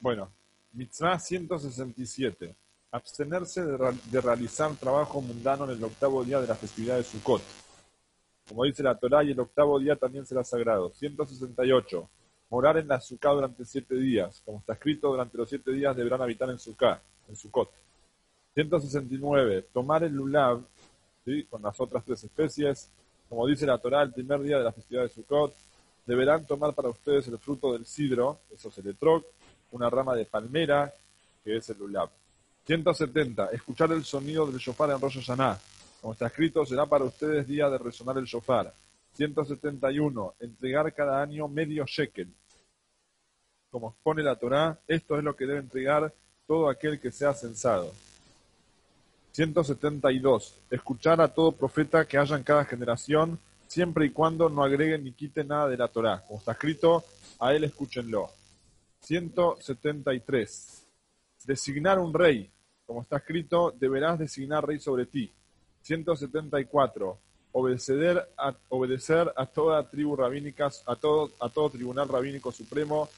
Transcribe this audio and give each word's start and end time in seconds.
Bueno, 0.00 0.32
Mitzvah 0.72 1.18
167. 1.18 2.56
Abstenerse 2.90 3.62
de, 3.62 3.98
de, 4.10 4.20
realizar 4.22 4.74
trabajo 4.76 5.20
mundano 5.20 5.64
en 5.64 5.76
el 5.76 5.84
octavo 5.84 6.24
día 6.24 6.40
de 6.40 6.48
la 6.48 6.54
festividad 6.54 6.96
de 6.96 7.04
Sukkot. 7.04 7.42
Como 8.48 8.64
dice 8.64 8.82
la 8.82 8.98
Torá, 8.98 9.22
y 9.22 9.32
el 9.32 9.38
octavo 9.38 9.78
día 9.78 9.96
también 9.96 10.24
será 10.24 10.42
sagrado. 10.42 10.90
168. 10.94 12.08
Morar 12.48 12.78
en 12.78 12.88
la 12.88 12.98
Sukkah 12.98 13.30
durante 13.30 13.64
siete 13.66 13.94
días. 13.94 14.40
Como 14.44 14.60
está 14.60 14.72
escrito, 14.72 15.10
durante 15.10 15.36
los 15.36 15.48
siete 15.50 15.70
días 15.70 15.94
deberán 15.94 16.22
habitar 16.22 16.48
en 16.48 16.58
Sukkah, 16.58 17.02
en 17.28 17.36
Sukkot. 17.36 17.70
169. 18.54 19.66
Tomar 19.70 20.02
el 20.02 20.14
lulav, 20.14 20.62
¿sí? 21.26 21.44
con 21.44 21.60
las 21.60 21.78
otras 21.78 22.02
tres 22.06 22.24
especies. 22.24 22.90
Como 23.28 23.46
dice 23.46 23.66
la 23.66 23.76
Torá, 23.76 24.02
el 24.02 24.14
primer 24.14 24.40
día 24.40 24.56
de 24.56 24.64
la 24.64 24.72
festividad 24.72 25.02
de 25.02 25.10
Sukkot, 25.10 25.54
deberán 26.06 26.46
tomar 26.46 26.72
para 26.74 26.88
ustedes 26.88 27.28
el 27.28 27.38
fruto 27.38 27.74
del 27.74 27.84
sidro, 27.84 28.40
eso 28.50 28.70
es 28.70 28.78
el 28.78 28.88
etrog, 28.88 29.22
una 29.72 29.90
rama 29.90 30.14
de 30.14 30.24
palmera, 30.24 30.92
que 31.44 31.56
es 31.56 31.68
el 31.70 31.78
lulav. 31.78 32.10
170. 32.66 33.46
Escuchar 33.52 33.92
el 33.92 34.04
sonido 34.04 34.46
del 34.46 34.58
shofar 34.58 34.90
en 34.90 35.00
Rosh 35.00 35.20
Hashanah. 35.20 35.58
Como 36.00 36.12
está 36.12 36.26
escrito, 36.26 36.64
será 36.64 36.86
para 36.86 37.04
ustedes 37.04 37.46
día 37.46 37.68
de 37.68 37.78
resonar 37.78 38.16
el 38.18 38.24
shofar. 38.24 38.72
171. 39.14 40.34
Entregar 40.40 40.92
cada 40.94 41.22
año 41.22 41.48
medio 41.48 41.84
shekel. 41.84 42.28
Como 43.70 43.90
expone 43.90 44.22
la 44.22 44.36
Torá, 44.36 44.78
esto 44.86 45.16
es 45.18 45.24
lo 45.24 45.36
que 45.36 45.46
debe 45.46 45.60
entregar 45.60 46.12
todo 46.46 46.68
aquel 46.68 46.98
que 46.98 47.10
sea 47.10 47.32
censado. 47.34 47.92
172. 49.32 50.54
Escuchar 50.70 51.20
a 51.20 51.28
todo 51.28 51.52
profeta 51.52 52.04
que 52.04 52.18
haya 52.18 52.36
en 52.36 52.42
cada 52.42 52.64
generación, 52.64 53.38
siempre 53.68 54.06
y 54.06 54.10
cuando 54.10 54.48
no 54.48 54.64
agreguen 54.64 55.04
ni 55.04 55.12
quiten 55.12 55.48
nada 55.48 55.68
de 55.68 55.76
la 55.76 55.88
Torá. 55.88 56.22
Como 56.26 56.40
está 56.40 56.52
escrito, 56.52 57.04
a 57.38 57.54
él 57.54 57.64
escúchenlo. 57.64 58.30
173. 59.00 60.86
Designar 61.44 61.98
un 61.98 62.12
rey. 62.12 62.50
Como 62.86 63.02
está 63.02 63.18
escrito, 63.18 63.72
deberás 63.78 64.18
designar 64.18 64.66
rey 64.66 64.78
sobre 64.78 65.06
ti. 65.06 65.32
174. 65.82 67.18
Obedecer 67.52 68.28
a, 68.36 68.54
obedecer 68.68 69.32
a 69.36 69.46
toda 69.46 69.88
tribu 69.88 70.14
rabínica, 70.16 70.70
a 70.86 70.96
todo, 70.96 71.32
a 71.40 71.48
todo 71.48 71.70
tribunal 71.70 72.08
rabínico 72.08 72.52
supremo, 72.52 73.08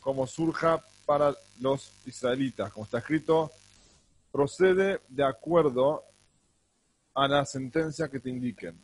como 0.00 0.26
surja 0.26 0.82
para 1.04 1.34
los 1.60 1.92
israelitas. 2.06 2.72
Como 2.72 2.84
está 2.84 2.98
escrito, 2.98 3.50
procede 4.32 5.00
de 5.08 5.24
acuerdo 5.24 6.04
a 7.14 7.28
la 7.28 7.44
sentencia 7.44 8.08
que 8.08 8.20
te 8.20 8.30
indiquen. 8.30 8.78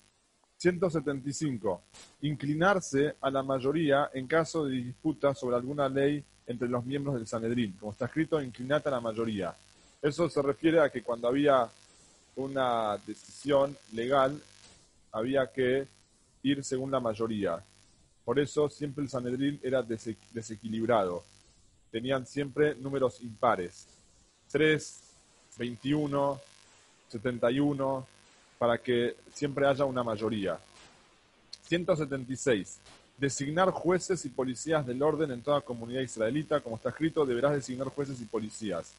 175. 0.57 1.83
Inclinarse 2.23 3.17
a 3.21 3.31
la 3.31 3.43
mayoría 3.43 4.11
en 4.15 4.27
caso 4.27 4.65
de 4.65 4.77
disputa 4.77 5.35
sobre 5.35 5.57
alguna 5.57 5.89
ley 5.89 6.25
entre 6.47 6.69
los 6.69 6.85
miembros 6.85 7.15
del 7.15 7.27
Sanedrín. 7.27 7.73
Como 7.79 7.93
está 7.93 8.07
escrito, 8.07 8.41
inclinate 8.41 8.89
a 8.89 8.93
la 8.93 9.01
mayoría. 9.01 9.55
Eso 10.01 10.29
se 10.29 10.43
refiere 10.43 10.81
a 10.81 10.91
que 10.91 11.03
cuando 11.03 11.29
había 11.29 11.69
una 12.37 12.99
decisión 13.07 13.77
legal, 13.93 14.41
había 15.13 15.47
que 15.53 15.87
ir 16.43 16.65
según 16.65 16.91
la 16.91 17.01
mayoría. 17.01 17.63
Por 18.25 18.39
eso 18.39 18.69
siempre 18.69 19.05
el 19.05 19.11
Sanedrín 19.11 19.61
era 19.63 19.83
desequilibrado. 19.83 21.25
Tenían 21.91 22.27
siempre 22.27 22.75
números 22.75 23.21
impares. 23.21 23.87
3, 24.51 25.03
21, 25.59 26.41
71, 27.09 28.07
para 28.59 28.79
que 28.79 29.17
siempre 29.33 29.67
haya 29.67 29.85
una 29.85 30.03
mayoría. 30.03 30.59
176. 31.67 32.79
Designar 33.23 33.71
jueces 33.71 34.25
y 34.25 34.31
policías 34.31 34.85
del 34.85 35.01
orden 35.01 35.31
en 35.31 35.43
toda 35.43 35.61
comunidad 35.61 36.01
israelita. 36.01 36.59
Como 36.59 36.75
está 36.75 36.89
escrito, 36.89 37.25
deberás 37.25 37.53
designar 37.53 37.87
jueces 37.87 38.21
y 38.21 38.25
policías. 38.25 38.95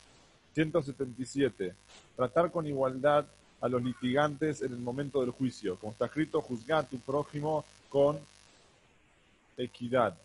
177. 0.54 1.74
Tratar 2.16 2.50
con 2.50 2.66
igualdad 2.66 3.26
a 3.60 3.68
los 3.68 3.84
litigantes 3.84 4.62
en 4.62 4.72
el 4.72 4.80
momento 4.80 5.20
del 5.20 5.32
juicio. 5.32 5.76
Como 5.76 5.92
está 5.92 6.06
escrito, 6.06 6.40
juzgar 6.40 6.86
a 6.86 6.88
tu 6.88 7.00
prójimo 7.00 7.66
con 7.90 8.18
equidad. 9.58 10.16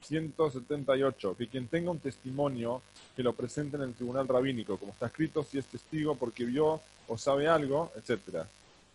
178. 0.00 1.36
Que 1.36 1.46
quien 1.46 1.68
tenga 1.68 1.92
un 1.92 2.00
testimonio 2.00 2.82
que 3.14 3.22
lo 3.22 3.32
presente 3.32 3.76
en 3.76 3.84
el 3.84 3.94
tribunal 3.94 4.26
rabínico, 4.26 4.76
como 4.76 4.90
está 4.90 5.06
escrito, 5.06 5.44
si 5.44 5.58
es 5.58 5.66
testigo 5.66 6.16
porque 6.16 6.44
vio 6.44 6.80
o 7.06 7.16
sabe 7.16 7.46
algo, 7.46 7.92
etc. 7.94 8.44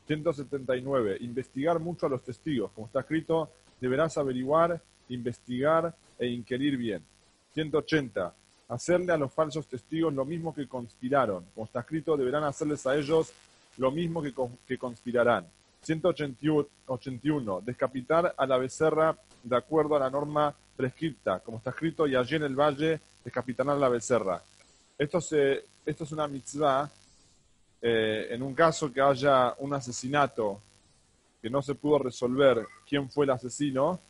179. 0.07 1.19
Investigar 1.21 1.79
mucho 1.79 2.05
a 2.05 2.09
los 2.09 2.21
testigos, 2.21 2.69
como 2.75 2.87
está 2.87 2.99
escrito, 2.99 3.49
deberás 3.81 4.17
averiguar, 4.17 4.81
investigar 5.09 5.93
e 6.17 6.27
inquirir 6.27 6.77
bien. 6.77 7.03
180 7.53 8.33
hacerle 8.69 9.11
a 9.11 9.17
los 9.17 9.33
falsos 9.33 9.67
testigos 9.67 10.13
lo 10.13 10.23
mismo 10.23 10.53
que 10.53 10.67
conspiraron. 10.67 11.45
Como 11.53 11.65
está 11.65 11.81
escrito, 11.81 12.15
deberán 12.15 12.45
hacerles 12.45 12.85
a 12.87 12.95
ellos 12.95 13.33
lo 13.77 13.91
mismo 13.91 14.21
que, 14.21 14.33
que 14.65 14.77
conspirarán. 14.77 15.45
181. 15.81 17.61
Descapitar 17.61 18.33
a 18.37 18.45
la 18.45 18.57
becerra 18.57 19.17
de 19.43 19.57
acuerdo 19.57 19.95
a 19.95 19.99
la 19.99 20.09
norma 20.09 20.55
prescripta. 20.77 21.39
Como 21.39 21.57
está 21.57 21.71
escrito, 21.71 22.07
y 22.07 22.15
allí 22.15 22.35
en 22.35 22.43
el 22.43 22.55
valle 22.55 23.01
descapitarán 23.25 23.75
a 23.75 23.79
la 23.79 23.89
becerra. 23.89 24.41
Esto, 24.97 25.19
se, 25.19 25.65
esto 25.85 26.03
es 26.05 26.11
una 26.11 26.27
mitzvah. 26.27 26.89
Eh, 27.81 28.27
en 28.29 28.43
un 28.43 28.53
caso 28.53 28.93
que 28.93 29.01
haya 29.01 29.55
un 29.57 29.73
asesinato 29.73 30.61
que 31.41 31.49
no 31.49 31.61
se 31.63 31.73
pudo 31.73 31.97
resolver 31.97 32.63
quién 32.91 33.09
fue 33.09 33.23
el 33.23 33.31
asesino, 33.31 34.01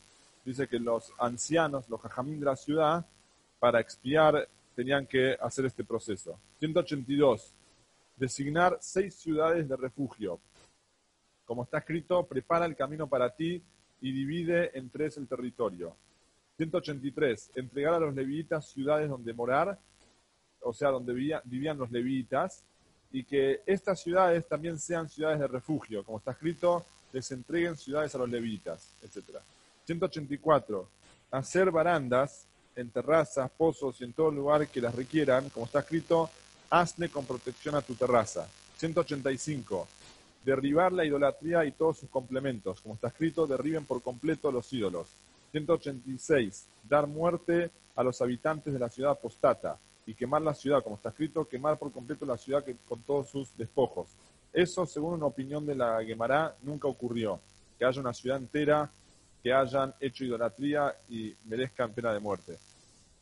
dice 0.44 0.68
que 0.68 0.80
los 0.80 1.14
ancianos, 1.20 1.88
los 1.88 2.02
jajamín 2.02 2.40
de 2.40 2.48
la 2.48 2.56
ciudad, 2.56 3.06
para 3.60 3.80
expiar 3.80 4.50
tenían 4.76 5.06
que 5.06 5.38
hacer 5.40 5.68
este 5.68 5.84
proceso. 5.84 6.40
182. 6.58 7.54
Designar 8.18 8.80
seis 8.82 9.14
ciudades 9.14 9.70
de 9.70 9.76
refugio. 9.76 10.40
Como 11.46 11.64
está 11.64 11.78
escrito, 11.78 12.26
prepara 12.26 12.66
el 12.66 12.76
camino 12.76 13.06
para 13.06 13.30
ti 13.30 13.62
y 14.02 14.12
divide 14.12 14.76
en 14.76 14.90
tres 14.90 15.16
el 15.18 15.28
territorio. 15.28 15.96
183. 16.58 17.52
Entregar 17.54 17.94
a 17.94 18.00
los 18.00 18.16
levitas 18.16 18.68
ciudades 18.68 19.08
donde 19.08 19.32
morar, 19.32 19.78
o 20.60 20.74
sea, 20.74 20.90
donde 20.90 21.14
vivían 21.46 21.78
los 21.78 21.92
levitas, 21.92 22.64
y 23.12 23.26
que 23.26 23.62
estas 23.68 24.02
ciudades 24.02 24.48
también 24.48 24.80
sean 24.80 25.08
ciudades 25.08 25.40
de 25.40 25.48
refugio. 25.48 26.04
Como 26.04 26.18
está 26.18 26.32
escrito, 26.32 26.84
les 27.12 27.32
entreguen 27.32 27.78
ciudades 27.78 28.14
a 28.16 28.18
los 28.18 28.30
levitas, 28.30 28.90
etc. 29.02 29.40
184. 29.86 30.88
Hacer 31.32 31.72
barandas 31.72 32.46
en 32.76 32.90
terrazas, 32.90 33.50
pozos 33.52 34.00
y 34.02 34.06
en 34.06 34.14
todo 34.14 34.32
lugar 34.32 34.68
que 34.68 34.82
las 34.82 34.96
requieran, 34.96 35.50
como 35.50 35.66
está 35.66 35.80
escrito, 35.80 36.30
hazle 36.70 37.10
con 37.10 37.26
protección 37.26 37.76
a 37.76 37.82
tu 37.82 37.96
terraza. 37.96 38.48
185. 38.78 39.88
Derribar 40.44 40.92
la 40.92 41.06
idolatría 41.06 41.66
y 41.66 41.72
todos 41.72 42.00
sus 42.00 42.10
complementos. 42.10 42.82
Como 42.82 42.96
está 42.96 43.10
escrito, 43.10 43.46
derriben 43.46 43.86
por 43.86 44.02
completo 44.02 44.52
los 44.52 44.72
ídolos. 44.74 45.08
186. 45.52 46.68
Dar 46.90 47.08
muerte 47.08 47.70
a 47.96 48.04
los 48.04 48.22
habitantes 48.22 48.74
de 48.74 48.80
la 48.80 48.90
ciudad 48.90 49.12
apostata 49.12 49.78
y 50.06 50.16
quemar 50.16 50.42
la 50.42 50.54
ciudad, 50.54 50.84
como 50.84 50.96
está 50.96 51.10
escrito, 51.10 51.48
quemar 51.48 51.78
por 51.78 51.92
completo 51.92 52.26
la 52.26 52.38
ciudad 52.38 52.66
con 52.88 53.02
todos 53.02 53.30
sus 53.30 53.56
despojos. 53.58 54.08
Eso, 54.54 54.86
según 54.86 55.14
una 55.14 55.26
opinión 55.26 55.66
de 55.66 55.76
la 55.76 56.04
Gemara, 56.04 56.56
nunca 56.62 56.88
ocurrió. 56.88 57.40
Que 57.78 57.86
haya 57.86 58.02
una 58.02 58.14
ciudad 58.14 58.38
entera 58.38 58.90
que 59.42 59.52
hayan 59.52 59.94
hecho 60.00 60.24
idolatría 60.24 60.96
y 61.10 61.34
merezcan 61.46 61.92
pena 61.92 62.14
de 62.14 62.20
muerte. 62.20 62.58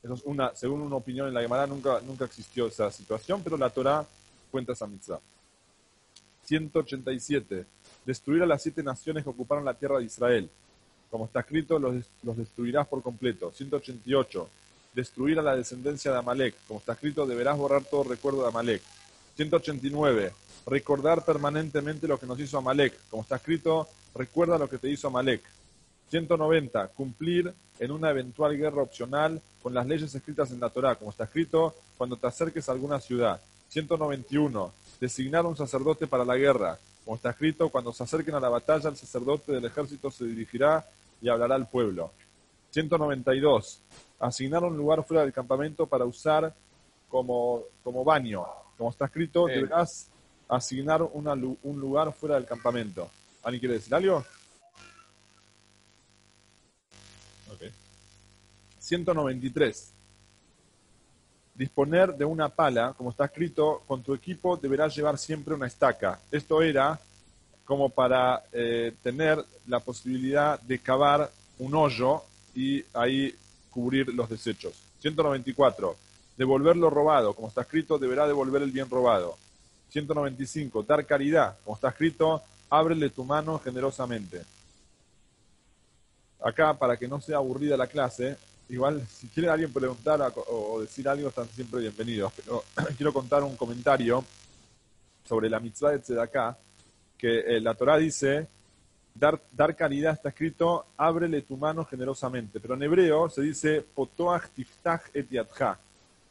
Eso 0.04 0.14
es 0.14 0.24
una, 0.24 0.56
según 0.56 0.82
una 0.82 0.96
opinión 0.96 1.28
en 1.28 1.34
la 1.34 1.42
Gemara, 1.42 1.68
nunca, 1.68 2.02
nunca 2.06 2.26
existió 2.26 2.68
esa 2.68 2.92
situación, 2.92 3.42
pero 3.44 3.58
la 3.58 3.70
Torah 3.70 4.06
cuenta 4.52 4.74
esa 4.74 4.88
mitzvah. 4.88 5.20
187. 6.46 7.66
Destruir 8.06 8.44
a 8.44 8.46
las 8.46 8.64
siete 8.64 8.82
naciones 8.82 9.24
que 9.24 9.30
ocuparon 9.30 9.64
la 9.64 9.74
tierra 9.74 10.00
de 10.00 10.06
Israel. 10.06 10.50
Como 11.12 11.26
está 11.26 11.42
escrito, 11.42 11.80
los, 11.80 12.06
los 12.24 12.38
destruirás 12.38 12.88
por 12.88 13.02
completo. 13.02 13.52
188. 13.52 14.50
Destruir 14.94 15.40
a 15.40 15.44
la 15.44 15.56
descendencia 15.56 16.12
de 16.12 16.18
Amalek. 16.18 16.56
Como 16.68 16.80
está 16.80 16.94
escrito, 16.94 17.26
deberás 17.26 17.58
borrar 17.58 17.84
todo 17.84 18.04
recuerdo 18.04 18.42
de 18.42 18.48
Amalek. 18.48 18.82
189. 19.40 20.34
Recordar 20.66 21.24
permanentemente 21.24 22.10
lo 22.10 22.20
que 22.20 22.26
nos 22.26 22.38
hizo 22.42 22.58
Amalek. 22.58 22.94
Como 23.10 23.24
está 23.24 23.38
escrito, 23.38 23.88
recuerda 24.14 24.58
lo 24.58 24.70
que 24.70 24.78
te 24.78 24.90
hizo 24.90 25.08
Amalek. 25.08 25.42
190. 26.10 26.90
Cumplir 26.90 27.54
en 27.80 27.92
una 27.92 28.10
eventual 28.10 28.58
guerra 28.58 28.82
opcional 28.82 29.42
con 29.64 29.74
las 29.74 29.88
leyes 29.88 30.14
escritas 30.14 30.52
en 30.52 30.60
la 30.60 30.70
Torá, 30.70 30.96
como 30.96 31.12
está 31.12 31.24
escrito, 31.24 31.74
cuando 31.98 32.18
te 32.18 32.28
acerques 32.28 32.68
a 32.68 32.74
alguna 32.74 33.00
ciudad. 33.00 33.40
191. 33.70 34.74
Designar 35.00 35.46
un 35.46 35.56
sacerdote 35.56 36.06
para 36.06 36.26
la 36.26 36.36
guerra, 36.36 36.78
como 37.06 37.16
está 37.16 37.30
escrito, 37.30 37.70
cuando 37.70 37.94
se 37.94 38.04
acerquen 38.04 38.36
a 38.36 38.42
la 38.42 38.50
batalla, 38.50 38.90
el 38.90 38.98
sacerdote 38.98 39.54
del 39.54 39.64
ejército 39.64 40.12
se 40.12 40.26
dirigirá 40.26 40.86
y 41.22 41.30
hablará 41.30 41.56
al 41.56 41.70
pueblo. 41.70 42.12
192. 42.72 43.80
Asignar 44.20 44.66
un 44.66 44.76
lugar 44.76 45.06
fuera 45.06 45.24
del 45.24 45.32
campamento 45.32 45.86
para 45.86 46.04
usar 46.04 46.54
como, 47.08 47.64
como 47.82 48.04
baño. 48.04 48.46
Como 48.80 48.92
está 48.92 49.08
escrito, 49.08 49.46
deberás 49.46 50.08
asignar 50.48 51.02
un 51.04 51.80
lugar 51.82 52.14
fuera 52.14 52.36
del 52.36 52.46
campamento. 52.46 53.12
¿Alguien 53.44 53.60
quiere 53.60 53.76
decir 53.76 53.94
algo? 53.94 54.26
193. 58.80 59.92
disponer 61.56 62.16
de 62.16 62.24
una 62.24 62.48
pala, 62.48 62.94
como 62.94 63.10
está 63.10 63.26
escrito, 63.26 63.84
con 63.86 64.02
tu 64.02 64.14
equipo 64.14 64.56
deberás 64.56 64.96
llevar 64.96 65.18
siempre 65.18 65.54
una 65.54 65.68
estaca. 65.68 66.18
Esto 66.32 66.62
era 66.62 66.98
como 67.66 67.90
para 67.90 68.46
eh, 68.54 68.94
tener 69.04 69.44
la 69.68 69.82
posibilidad 69.82 70.58
de 70.62 70.80
cavar 70.80 71.30
un 71.58 71.76
hoyo 71.76 72.24
y 72.56 72.82
ahí 72.94 73.36
cubrir 73.70 74.08
los 74.14 74.30
desechos. 74.30 74.74
194. 75.02 75.98
Devolver 76.40 76.78
lo 76.78 76.90
robado, 76.90 77.34
como 77.34 77.50
está 77.50 77.64
escrito, 77.64 78.00
deberá 78.00 78.26
devolver 78.26 78.62
el 78.62 78.72
bien 78.72 78.90
robado. 78.90 79.38
195. 79.90 80.84
Dar 80.84 81.06
caridad, 81.06 81.58
como 81.66 81.76
está 81.76 81.90
escrito, 81.90 82.42
ábrele 82.70 83.10
tu 83.10 83.26
mano 83.26 83.60
generosamente. 83.60 84.46
Acá, 86.42 86.74
para 86.74 86.96
que 86.96 87.10
no 87.10 87.20
sea 87.20 87.36
aburrida 87.36 87.76
la 87.76 87.88
clase, 87.88 88.38
igual 88.70 89.06
si 89.06 89.28
quiere 89.28 89.50
alguien 89.50 89.74
preguntar 89.74 90.32
o 90.48 90.80
decir 90.80 91.10
algo, 91.10 91.28
están 91.28 91.50
siempre 91.50 91.82
bienvenidos. 91.82 92.32
Pero 92.38 92.64
quiero 92.96 93.12
contar 93.12 93.44
un 93.44 93.58
comentario 93.58 94.24
sobre 95.26 95.50
la 95.50 95.60
mitzvah 95.60 95.92
de 95.92 96.00
Tzedakah, 96.00 96.58
que 97.18 97.40
eh, 97.40 97.60
la 97.60 97.74
Torah 97.76 97.98
dice, 97.98 98.48
dar, 99.14 99.42
dar 99.52 99.76
caridad 99.76 100.14
está 100.14 100.30
escrito, 100.30 100.86
ábrele 100.96 101.42
tu 101.42 101.58
mano 101.58 101.84
generosamente. 101.84 102.62
Pero 102.62 102.76
en 102.76 102.84
hebreo 102.84 103.30
se 103.30 103.42
dice, 103.42 103.82
potoach 103.82 104.48
tiftach 104.56 105.02
et 105.14 105.28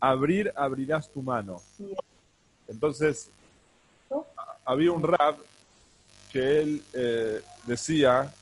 abrir, 0.00 0.52
abrirás 0.54 1.10
tu 1.10 1.22
mano. 1.22 1.60
Entonces, 2.66 3.30
había 4.64 4.92
un 4.92 5.02
rab 5.02 5.36
que 6.32 6.60
él 6.60 6.82
eh, 6.92 7.40
decía, 7.64 8.32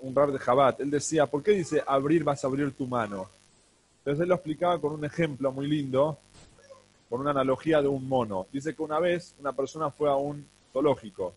un 0.00 0.14
rab 0.14 0.30
de 0.32 0.38
Jabat, 0.38 0.80
él 0.80 0.90
decía, 0.90 1.26
¿por 1.26 1.42
qué 1.42 1.52
dice 1.52 1.82
abrir 1.86 2.24
vas 2.24 2.44
a 2.44 2.46
abrir 2.46 2.72
tu 2.72 2.86
mano? 2.86 3.28
Entonces 3.98 4.22
él 4.22 4.28
lo 4.28 4.36
explicaba 4.36 4.80
con 4.80 4.92
un 4.92 5.04
ejemplo 5.04 5.50
muy 5.50 5.66
lindo, 5.66 6.18
con 7.10 7.20
una 7.20 7.32
analogía 7.32 7.82
de 7.82 7.88
un 7.88 8.08
mono. 8.08 8.46
Dice 8.52 8.74
que 8.74 8.82
una 8.82 9.00
vez 9.00 9.34
una 9.40 9.52
persona 9.52 9.90
fue 9.90 10.08
a 10.08 10.14
un 10.14 10.46
zoológico 10.72 11.34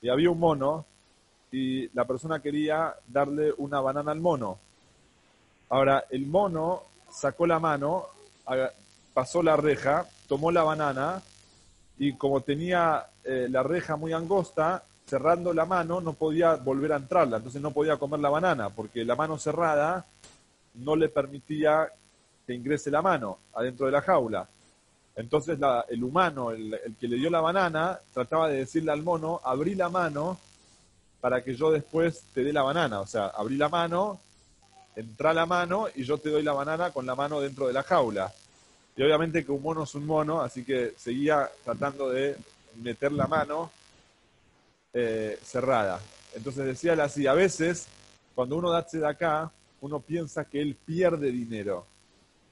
y 0.00 0.08
había 0.08 0.30
un 0.30 0.38
mono 0.38 0.86
y 1.50 1.88
la 1.88 2.04
persona 2.04 2.40
quería 2.40 2.94
darle 3.06 3.52
una 3.56 3.80
banana 3.80 4.12
al 4.12 4.20
mono. 4.20 4.58
Ahora, 5.70 6.04
el 6.10 6.26
mono 6.26 6.82
sacó 7.10 7.46
la 7.46 7.58
mano, 7.58 8.06
pasó 9.14 9.42
la 9.42 9.56
reja, 9.56 10.06
tomó 10.26 10.50
la 10.50 10.62
banana 10.62 11.22
y 11.98 12.14
como 12.14 12.40
tenía 12.40 13.06
eh, 13.24 13.48
la 13.50 13.62
reja 13.62 13.96
muy 13.96 14.12
angosta, 14.12 14.84
cerrando 15.06 15.52
la 15.52 15.64
mano 15.64 16.00
no 16.00 16.12
podía 16.12 16.54
volver 16.54 16.92
a 16.92 16.96
entrarla, 16.96 17.38
entonces 17.38 17.60
no 17.62 17.70
podía 17.70 17.96
comer 17.96 18.20
la 18.20 18.28
banana 18.28 18.70
porque 18.70 19.04
la 19.04 19.16
mano 19.16 19.38
cerrada 19.38 20.04
no 20.74 20.96
le 20.96 21.08
permitía 21.08 21.88
que 22.46 22.54
ingrese 22.54 22.90
la 22.90 23.02
mano 23.02 23.38
adentro 23.54 23.86
de 23.86 23.92
la 23.92 24.02
jaula. 24.02 24.48
Entonces 25.16 25.58
el 25.88 26.04
humano, 26.04 26.52
el, 26.52 26.94
que 27.00 27.08
le 27.08 27.16
dio 27.16 27.28
la 27.28 27.40
banana, 27.40 27.98
trataba 28.14 28.48
de 28.48 28.58
decirle 28.58 28.92
al 28.92 29.02
mono, 29.02 29.40
abrí 29.44 29.74
la 29.74 29.88
mano 29.88 30.38
para 31.20 31.42
que 31.42 31.56
yo 31.56 31.72
después 31.72 32.22
te 32.32 32.44
dé 32.44 32.52
la 32.52 32.62
banana. 32.62 33.00
O 33.00 33.06
sea, 33.06 33.26
abrí 33.26 33.56
la 33.56 33.68
mano, 33.68 34.20
entra 34.98 35.32
la 35.32 35.46
mano 35.46 35.86
y 35.94 36.02
yo 36.02 36.18
te 36.18 36.28
doy 36.28 36.42
la 36.42 36.52
banana 36.52 36.90
con 36.90 37.06
la 37.06 37.14
mano 37.14 37.40
dentro 37.40 37.68
de 37.68 37.72
la 37.72 37.84
jaula. 37.84 38.32
Y 38.96 39.02
obviamente 39.02 39.44
que 39.44 39.52
un 39.52 39.62
mono 39.62 39.84
es 39.84 39.94
un 39.94 40.04
mono, 40.04 40.40
así 40.40 40.64
que 40.64 40.94
seguía 40.96 41.48
tratando 41.64 42.10
de 42.10 42.36
meter 42.82 43.12
la 43.12 43.28
mano 43.28 43.70
eh, 44.92 45.38
cerrada. 45.40 46.00
Entonces 46.34 46.66
decía 46.66 46.94
así, 46.94 47.28
a 47.28 47.32
veces 47.34 47.86
cuando 48.34 48.56
uno 48.56 48.70
da 48.72 48.84
de 48.90 49.06
acá, 49.06 49.52
uno 49.80 50.00
piensa 50.00 50.44
que 50.44 50.60
él 50.60 50.74
pierde 50.74 51.30
dinero. 51.30 51.86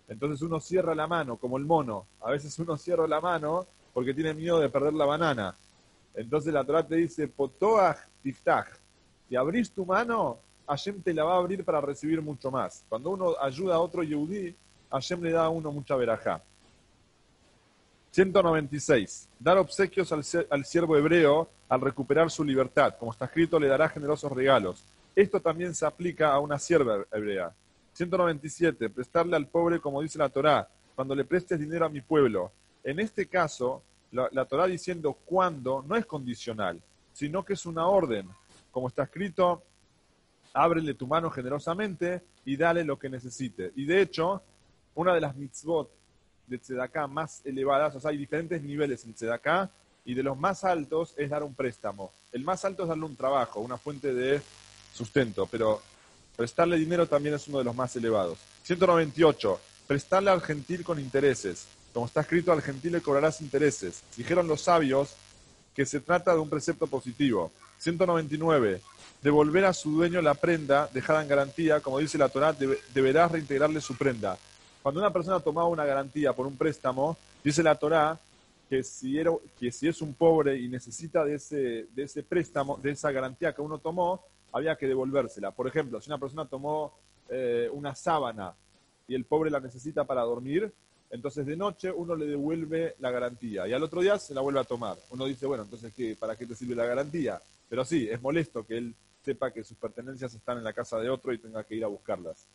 Entonces 0.08 0.40
uno 0.40 0.60
cierra 0.60 0.94
la 0.94 1.08
mano, 1.08 1.36
como 1.38 1.58
el 1.58 1.64
mono. 1.64 2.06
A 2.20 2.30
veces 2.30 2.56
uno 2.60 2.76
cierra 2.76 3.08
la 3.08 3.20
mano 3.20 3.66
porque 3.92 4.14
tiene 4.14 4.34
miedo 4.34 4.60
de 4.60 4.68
perder 4.68 4.92
la 4.92 5.04
banana. 5.04 5.56
Entonces 6.14 6.54
la 6.54 6.62
Torah 6.62 6.86
te 6.86 6.94
dice, 6.94 7.26
potoach 7.26 7.98
tiftach. 8.22 8.68
Si 9.28 9.34
abrís 9.34 9.72
tu 9.72 9.84
mano, 9.84 10.38
Hashem 10.66 11.00
te 11.02 11.14
la 11.14 11.24
va 11.24 11.34
a 11.34 11.38
abrir 11.38 11.64
para 11.64 11.80
recibir 11.80 12.20
mucho 12.20 12.50
más. 12.50 12.84
Cuando 12.88 13.10
uno 13.10 13.34
ayuda 13.40 13.76
a 13.76 13.80
otro 13.80 14.02
yehudí, 14.02 14.54
Hashem 14.90 15.22
le 15.22 15.32
da 15.32 15.44
a 15.44 15.48
uno 15.48 15.70
mucha 15.70 15.96
verajá. 15.96 16.42
196. 18.10 19.28
Dar 19.38 19.58
obsequios 19.58 20.10
al, 20.12 20.22
al 20.50 20.64
siervo 20.64 20.96
hebreo 20.96 21.48
al 21.68 21.80
recuperar 21.80 22.30
su 22.30 22.42
libertad. 22.44 22.96
Como 22.98 23.12
está 23.12 23.26
escrito, 23.26 23.58
le 23.60 23.68
dará 23.68 23.88
generosos 23.88 24.32
regalos. 24.32 24.84
Esto 25.14 25.40
también 25.40 25.74
se 25.74 25.86
aplica 25.86 26.32
a 26.32 26.38
una 26.40 26.58
sierva 26.58 27.04
hebrea. 27.12 27.52
197. 27.92 28.90
Prestarle 28.90 29.36
al 29.36 29.46
pobre 29.46 29.80
como 29.80 30.02
dice 30.02 30.18
la 30.18 30.28
Torá, 30.28 30.68
cuando 30.94 31.14
le 31.14 31.24
prestes 31.24 31.58
dinero 31.58 31.86
a 31.86 31.90
mi 31.90 32.00
pueblo. 32.00 32.50
En 32.82 33.00
este 33.00 33.26
caso, 33.26 33.82
la, 34.12 34.28
la 34.32 34.44
Torá 34.44 34.66
diciendo 34.66 35.16
cuándo 35.24 35.84
no 35.86 35.96
es 35.96 36.06
condicional, 36.06 36.80
sino 37.12 37.44
que 37.44 37.54
es 37.54 37.66
una 37.66 37.86
orden. 37.86 38.28
Como 38.70 38.88
está 38.88 39.04
escrito, 39.04 39.62
ábrele 40.52 40.94
tu 40.94 41.06
mano 41.06 41.30
generosamente 41.30 42.22
y 42.44 42.56
dale 42.56 42.84
lo 42.84 42.98
que 42.98 43.08
necesite. 43.08 43.72
Y 43.76 43.84
de 43.84 44.02
hecho, 44.02 44.42
una 44.94 45.14
de 45.14 45.20
las 45.20 45.36
mitzvot 45.36 45.90
de 46.46 46.58
Tzedaká 46.58 47.06
más 47.06 47.42
elevadas, 47.44 47.94
o 47.96 48.00
sea, 48.00 48.10
hay 48.10 48.16
diferentes 48.16 48.62
niveles 48.62 49.04
en 49.04 49.14
Tzedaká, 49.14 49.70
y 50.06 50.14
de 50.14 50.22
los 50.22 50.38
más 50.38 50.64
altos 50.64 51.14
es 51.16 51.28
dar 51.28 51.42
un 51.42 51.54
préstamo. 51.54 52.12
El 52.32 52.44
más 52.44 52.64
alto 52.64 52.84
es 52.84 52.88
darle 52.88 53.04
un 53.04 53.16
trabajo, 53.16 53.60
una 53.60 53.76
fuente 53.76 54.14
de 54.14 54.40
sustento, 54.94 55.46
pero 55.46 55.82
prestarle 56.36 56.76
dinero 56.76 57.06
también 57.06 57.34
es 57.34 57.48
uno 57.48 57.58
de 57.58 57.64
los 57.64 57.74
más 57.74 57.94
elevados. 57.96 58.38
198. 58.62 59.60
Prestarle 59.86 60.30
al 60.30 60.40
gentil 60.40 60.84
con 60.84 61.00
intereses. 61.00 61.66
Como 61.92 62.06
está 62.06 62.20
escrito, 62.20 62.52
al 62.52 62.62
gentil 62.62 62.92
le 62.92 63.00
cobrarás 63.00 63.40
intereses. 63.40 64.02
Dijeron 64.16 64.46
los 64.46 64.62
sabios 64.62 65.14
que 65.74 65.84
se 65.84 66.00
trata 66.00 66.32
de 66.32 66.38
un 66.38 66.48
precepto 66.48 66.86
positivo. 66.86 67.50
199. 67.78 68.80
Devolver 69.26 69.64
a 69.64 69.72
su 69.72 69.90
dueño 69.90 70.22
la 70.22 70.34
prenda 70.34 70.88
dejada 70.94 71.20
en 71.20 71.26
garantía, 71.26 71.80
como 71.80 71.98
dice 71.98 72.16
la 72.16 72.28
Torah, 72.28 72.56
deberás 72.94 73.32
reintegrarle 73.32 73.80
su 73.80 73.96
prenda. 73.96 74.38
Cuando 74.84 75.00
una 75.00 75.12
persona 75.12 75.40
tomaba 75.40 75.66
una 75.66 75.84
garantía 75.84 76.32
por 76.32 76.46
un 76.46 76.56
préstamo, 76.56 77.16
dice 77.42 77.60
la 77.60 77.74
Torá 77.74 78.20
que 78.70 78.84
si, 78.84 79.18
era, 79.18 79.32
que 79.58 79.72
si 79.72 79.88
es 79.88 80.00
un 80.00 80.14
pobre 80.14 80.56
y 80.60 80.68
necesita 80.68 81.24
de 81.24 81.34
ese, 81.34 81.86
de 81.92 82.04
ese 82.04 82.22
préstamo, 82.22 82.78
de 82.80 82.92
esa 82.92 83.10
garantía 83.10 83.52
que 83.52 83.62
uno 83.62 83.78
tomó, 83.78 84.22
había 84.52 84.76
que 84.76 84.86
devolvérsela. 84.86 85.50
Por 85.50 85.66
ejemplo, 85.66 86.00
si 86.00 86.08
una 86.08 86.18
persona 86.18 86.44
tomó 86.44 86.96
eh, 87.28 87.68
una 87.72 87.96
sábana 87.96 88.54
y 89.08 89.16
el 89.16 89.24
pobre 89.24 89.50
la 89.50 89.58
necesita 89.58 90.04
para 90.04 90.22
dormir, 90.22 90.72
entonces 91.10 91.44
de 91.46 91.56
noche 91.56 91.90
uno 91.90 92.14
le 92.14 92.26
devuelve 92.26 92.94
la 93.00 93.10
garantía 93.10 93.66
y 93.66 93.72
al 93.72 93.82
otro 93.82 94.02
día 94.02 94.20
se 94.20 94.34
la 94.34 94.40
vuelve 94.40 94.60
a 94.60 94.64
tomar. 94.64 94.96
Uno 95.10 95.24
dice, 95.24 95.46
bueno, 95.46 95.64
entonces 95.64 95.92
¿qué, 95.92 96.14
¿para 96.14 96.36
qué 96.36 96.46
te 96.46 96.54
sirve 96.54 96.76
la 96.76 96.86
garantía? 96.86 97.42
Pero 97.68 97.84
sí, 97.84 98.08
es 98.08 98.22
molesto 98.22 98.64
que 98.64 98.78
él 98.78 98.94
sepa 99.26 99.50
que 99.50 99.64
sus 99.64 99.76
pertenencias 99.76 100.32
están 100.34 100.58
en 100.58 100.64
la 100.64 100.72
casa 100.72 100.98
de 100.98 101.10
otro 101.10 101.32
y 101.32 101.38
tenga 101.38 101.64
que 101.64 101.74
ir 101.74 101.82
a 101.82 101.88
buscarlas. 101.88 102.46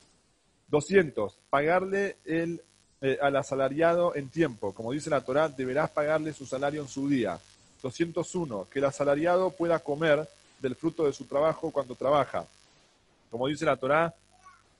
200. 0.70 1.38
Pagarle 1.50 2.16
el, 2.24 2.62
eh, 3.02 3.18
al 3.22 3.36
asalariado 3.36 4.16
en 4.16 4.30
tiempo. 4.30 4.74
Como 4.74 4.94
dice 4.94 5.10
la 5.10 5.20
Torá, 5.20 5.50
deberás 5.50 5.90
pagarle 5.90 6.32
su 6.32 6.46
salario 6.46 6.82
en 6.82 6.88
su 6.88 7.10
día. 7.10 7.38
201. 7.84 8.70
Que 8.70 8.80
el 8.80 8.86
asalariado 8.86 9.50
pueda 9.50 9.80
comer 9.80 10.26
del 10.62 10.76
fruto 10.76 11.06
de 11.06 11.12
su 11.12 11.26
trabajo 11.26 11.72
cuando 11.72 11.94
trabaja. 11.94 12.46
Como 13.30 13.48
dice 13.48 13.66
la 13.66 13.76
Torá, 13.76 14.16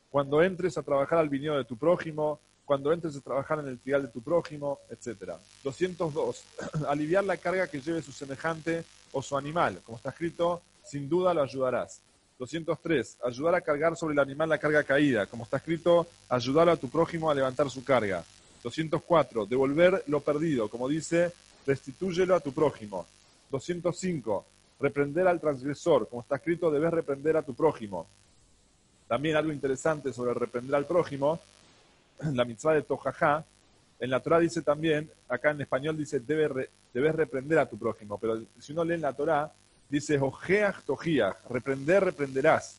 cuando 0.10 0.42
entres 0.42 0.78
a 0.78 0.84
trabajar 0.84 1.20
al 1.20 1.28
viñedo 1.28 1.58
de 1.58 1.66
tu 1.66 1.76
prójimo, 1.76 2.40
cuando 2.64 2.94
entres 2.94 3.18
a 3.18 3.22
trabajar 3.22 3.60
en 3.60 3.68
el 3.68 3.80
trigal 3.80 4.04
de 4.04 4.08
tu 4.08 4.22
prójimo, 4.22 4.80
etc. 4.90 5.34
202. 5.62 6.46
Aliviar 6.88 7.26
la 7.26 7.36
carga 7.36 7.68
que 7.68 7.82
lleve 7.82 8.02
su 8.02 8.14
semejante 8.14 8.86
o 9.12 9.22
su 9.22 9.36
animal. 9.36 9.82
Como 9.84 9.98
está 9.98 10.12
escrito, 10.12 10.62
sin 10.84 11.10
duda 11.10 11.34
lo 11.34 11.44
ayudarás. 11.44 12.02
203. 12.40 13.20
Ayudar 13.24 13.56
a 13.56 13.62
cargar 13.62 13.96
sobre 13.96 14.14
el 14.14 14.20
animal 14.20 14.50
la 14.50 14.58
carga 14.58 14.84
caída. 14.84 15.26
Como 15.28 15.44
está 15.44 15.58
escrito, 15.58 16.08
ayudar 16.28 16.70
a 16.70 16.78
tu 16.78 16.90
prójimo 16.90 17.30
a 17.30 17.36
levantar 17.36 17.70
su 17.70 17.84
carga. 17.84 18.24
204. 18.64 19.46
Devolver 19.46 20.04
lo 20.08 20.22
perdido. 20.22 20.68
Como 20.68 20.88
dice, 20.88 21.32
restitúyelo 21.68 22.36
a 22.36 22.40
tu 22.40 22.52
prójimo. 22.52 23.06
205. 23.52 24.46
Reprender 24.80 25.28
al 25.28 25.40
transgresor. 25.40 26.08
Como 26.08 26.24
está 26.24 26.38
escrito, 26.38 26.72
debes 26.72 26.92
reprender 26.92 27.38
a 27.38 27.44
tu 27.44 27.54
prójimo. 27.54 28.08
También 29.08 29.36
algo 29.36 29.52
interesante 29.52 30.14
sobre 30.14 30.34
reprender 30.34 30.74
al 30.74 30.86
prójimo, 30.86 31.40
la 32.34 32.46
mitzvah 32.46 32.76
de 32.76 32.84
Tojajá, 32.84 33.44
en 34.00 34.10
la 34.10 34.20
Torah 34.20 34.40
dice 34.40 34.62
también, 34.62 35.12
acá 35.28 35.52
en 35.52 35.62
español 35.62 35.96
dice, 35.98 36.22
debe 36.22 36.70
debes 36.94 37.16
reprender 37.16 37.60
a 37.60 37.70
tu 37.70 37.78
prójimo, 37.78 38.18
pero 38.18 38.42
si 38.60 38.72
uno 38.74 38.84
lee 38.84 38.96
en 38.96 39.02
la 39.02 39.14
Torah, 39.14 39.52
dice, 39.92 40.18
ojeach 40.18 40.84
tojiach, 40.86 41.36
reprender, 41.50 42.06
reprenderás. 42.06 42.78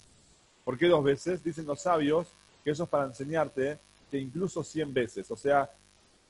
¿Por 0.64 0.78
qué 0.78 0.86
dos 0.88 1.04
veces? 1.04 1.44
Dicen 1.44 1.66
los 1.66 1.82
sabios 1.82 2.26
que 2.64 2.70
eso 2.70 2.84
es 2.84 2.88
para 2.88 3.04
enseñarte 3.04 3.78
que 4.10 4.18
incluso 4.18 4.64
cien 4.64 4.92
veces, 4.94 5.30
o 5.30 5.36
sea, 5.36 5.70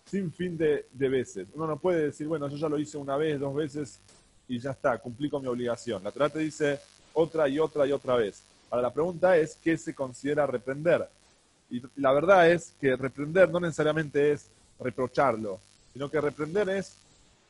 sin 0.05 0.33
fin 0.33 0.59
de, 0.59 0.85
veces. 0.93 1.47
Uno 1.55 1.67
no 1.67 1.79
puede 1.79 2.07
decir, 2.07 2.27
bueno, 2.27 2.49
yo 2.49 2.57
ya 2.57 2.69
lo 2.69 2.79
hice 2.79 2.99
una 2.99 3.17
vez, 3.17 3.39
dos 3.39 3.55
veces 3.55 4.01
y 4.49 4.59
ya 4.59 4.73
está, 4.73 4.99
cumplí 4.99 5.31
con 5.31 5.43
mi 5.43 5.49
obligación. 5.49 6.03
La 6.03 6.11
Torah 6.11 6.29
te 6.29 6.41
dice 6.41 6.81
otra 7.13 7.49
y 7.49 7.59
otra 7.61 7.87
y 7.87 7.93
otra 7.93 8.17
vez. 8.17 8.43
Ahora 8.71 8.83
la 8.83 8.93
pregunta 8.93 9.37
es, 9.37 9.57
¿qué 9.63 9.79
se 9.79 9.95
considera 9.95 10.47
reprender? 10.47 11.09
Y 11.71 11.83
la 11.97 12.13
verdad 12.13 12.51
es 12.51 12.75
que 12.81 12.97
reprender 12.97 13.51
no 13.51 13.61
necesariamente 13.61 14.33
es 14.33 14.47
reprocharlo, 14.81 15.61
sino 15.93 16.11
que 16.11 16.21
reprender 16.21 16.69
es 16.71 16.97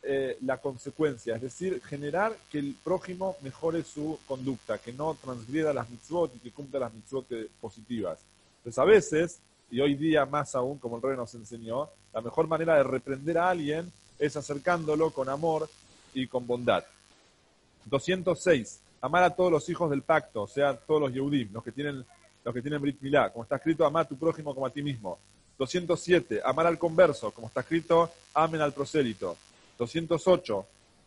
eh, 0.04 0.36
la 0.44 0.58
consecuencia, 0.58 1.36
es 1.36 1.42
decir, 1.42 1.80
generar 1.82 2.36
que 2.50 2.58
el 2.58 2.74
prójimo 2.82 3.36
mejore 3.40 3.84
su 3.84 4.18
conducta, 4.26 4.78
que 4.78 4.92
no 4.92 5.14
transgreda 5.14 5.72
las 5.72 5.88
mitzvot 5.88 6.34
y 6.34 6.38
que 6.40 6.50
cumpla 6.50 6.80
las 6.80 6.92
mitzvot 6.92 7.26
positivas. 7.60 8.18
Entonces, 8.58 8.78
a 8.78 8.84
veces, 8.84 9.38
y 9.70 9.80
hoy 9.80 9.94
día 9.94 10.26
más 10.26 10.56
aún, 10.56 10.78
como 10.78 10.96
el 10.96 11.02
rey 11.02 11.16
nos 11.16 11.34
enseñó, 11.34 11.88
la 12.12 12.20
mejor 12.20 12.48
manera 12.48 12.76
de 12.76 12.82
reprender 12.82 13.38
a 13.38 13.50
alguien 13.50 13.92
es 14.18 14.36
acercándolo 14.36 15.10
con 15.10 15.28
amor 15.28 15.68
y 16.14 16.26
con 16.26 16.46
bondad. 16.46 16.84
206. 17.84 18.80
Amar 19.00 19.22
a 19.22 19.30
todos 19.30 19.50
los 19.50 19.68
hijos 19.68 19.88
del 19.90 20.02
pacto, 20.02 20.42
o 20.42 20.46
sea, 20.46 20.76
todos 20.76 21.00
los 21.00 21.12
Yehudim, 21.12 21.52
los 21.52 21.62
que 21.64 21.72
tienen, 21.72 22.04
los 22.44 22.54
que 22.54 22.62
tienen 22.62 22.80
Brit 22.80 23.00
Milá. 23.00 23.30
Como 23.30 23.44
está 23.44 23.56
escrito, 23.56 23.84
amar 23.84 24.04
a 24.04 24.08
tu 24.08 24.16
prójimo 24.16 24.54
como 24.54 24.66
a 24.66 24.70
ti 24.70 24.82
mismo. 24.82 25.18
207. 25.58 26.40
Amar 26.44 26.66
al 26.66 26.78
converso, 26.78 27.30
como 27.30 27.46
está 27.46 27.60
escrito, 27.60 28.10
amen 28.34 28.60
al 28.60 28.72
prosélito. 28.72 29.36
208. 29.82 30.66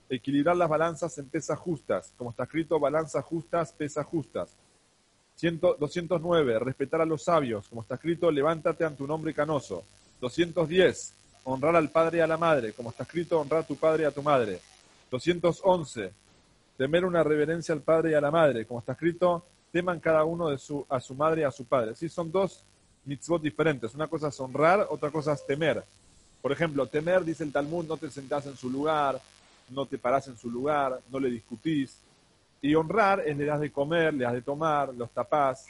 Equilibrar 0.09 0.55
las 0.55 0.69
balanzas 0.69 1.17
en 1.17 1.27
pesas 1.29 1.57
justas, 1.57 2.13
como 2.17 2.29
está 2.29 2.43
escrito, 2.43 2.79
balanzas 2.79 3.25
justas, 3.25 3.71
pesas 3.73 4.05
justas. 4.05 4.55
209. 5.41 6.59
Respetar 6.59 7.01
a 7.01 7.05
los 7.05 7.23
sabios, 7.23 7.67
como 7.67 7.81
está 7.81 7.95
escrito, 7.95 8.29
levántate 8.31 8.85
ante 8.85 9.03
un 9.03 9.11
hombre 9.11 9.33
canoso. 9.33 9.83
210. 10.21 11.13
Honrar 11.45 11.75
al 11.75 11.89
padre 11.89 12.19
y 12.19 12.21
a 12.21 12.27
la 12.27 12.37
madre, 12.37 12.73
como 12.73 12.89
está 12.89 13.03
escrito, 13.03 13.39
honrar 13.39 13.61
a 13.61 13.67
tu 13.67 13.75
padre 13.75 14.03
y 14.03 14.05
a 14.05 14.11
tu 14.11 14.21
madre. 14.21 14.59
211 15.11 16.25
temer 16.77 17.05
una 17.05 17.23
reverencia 17.23 17.73
al 17.73 17.81
padre 17.81 18.11
y 18.11 18.13
a 18.13 18.21
la 18.21 18.31
madre, 18.31 18.65
como 18.65 18.79
está 18.79 18.93
escrito, 18.93 19.45
teman 19.71 19.99
cada 19.99 20.23
uno 20.23 20.49
de 20.49 20.57
su, 20.57 20.85
a 20.89 20.99
su 20.99 21.15
madre 21.15 21.41
y 21.41 21.43
a 21.43 21.51
su 21.51 21.65
padre. 21.65 21.95
Sí, 21.95 22.09
son 22.09 22.31
dos 22.31 22.63
mitzvot 23.05 23.41
diferentes. 23.41 23.93
Una 23.95 24.07
cosa 24.07 24.29
es 24.29 24.39
honrar, 24.39 24.87
otra 24.89 25.09
cosa 25.11 25.33
es 25.33 25.45
temer. 25.45 25.83
Por 26.45 26.51
ejemplo, 26.51 26.85
temer, 26.85 27.25
dice 27.25 27.43
el 27.43 27.51
Talmud, 27.51 27.87
no 27.87 27.97
te 27.97 28.07
sentás 28.11 28.45
en 28.45 28.55
su 28.55 28.69
lugar, 28.69 29.19
no 29.67 29.87
te 29.87 29.97
parás 29.97 30.27
en 30.27 30.37
su 30.37 30.47
lugar, 30.47 31.01
no 31.09 31.19
le 31.19 31.31
discutís. 31.31 31.97
Y 32.61 32.75
honrar 32.75 33.21
es 33.21 33.35
le 33.35 33.45
das 33.45 33.59
de 33.59 33.71
comer, 33.71 34.13
le 34.13 34.25
das 34.25 34.33
de 34.33 34.43
tomar, 34.43 34.93
los 34.93 35.09
tapás. 35.09 35.65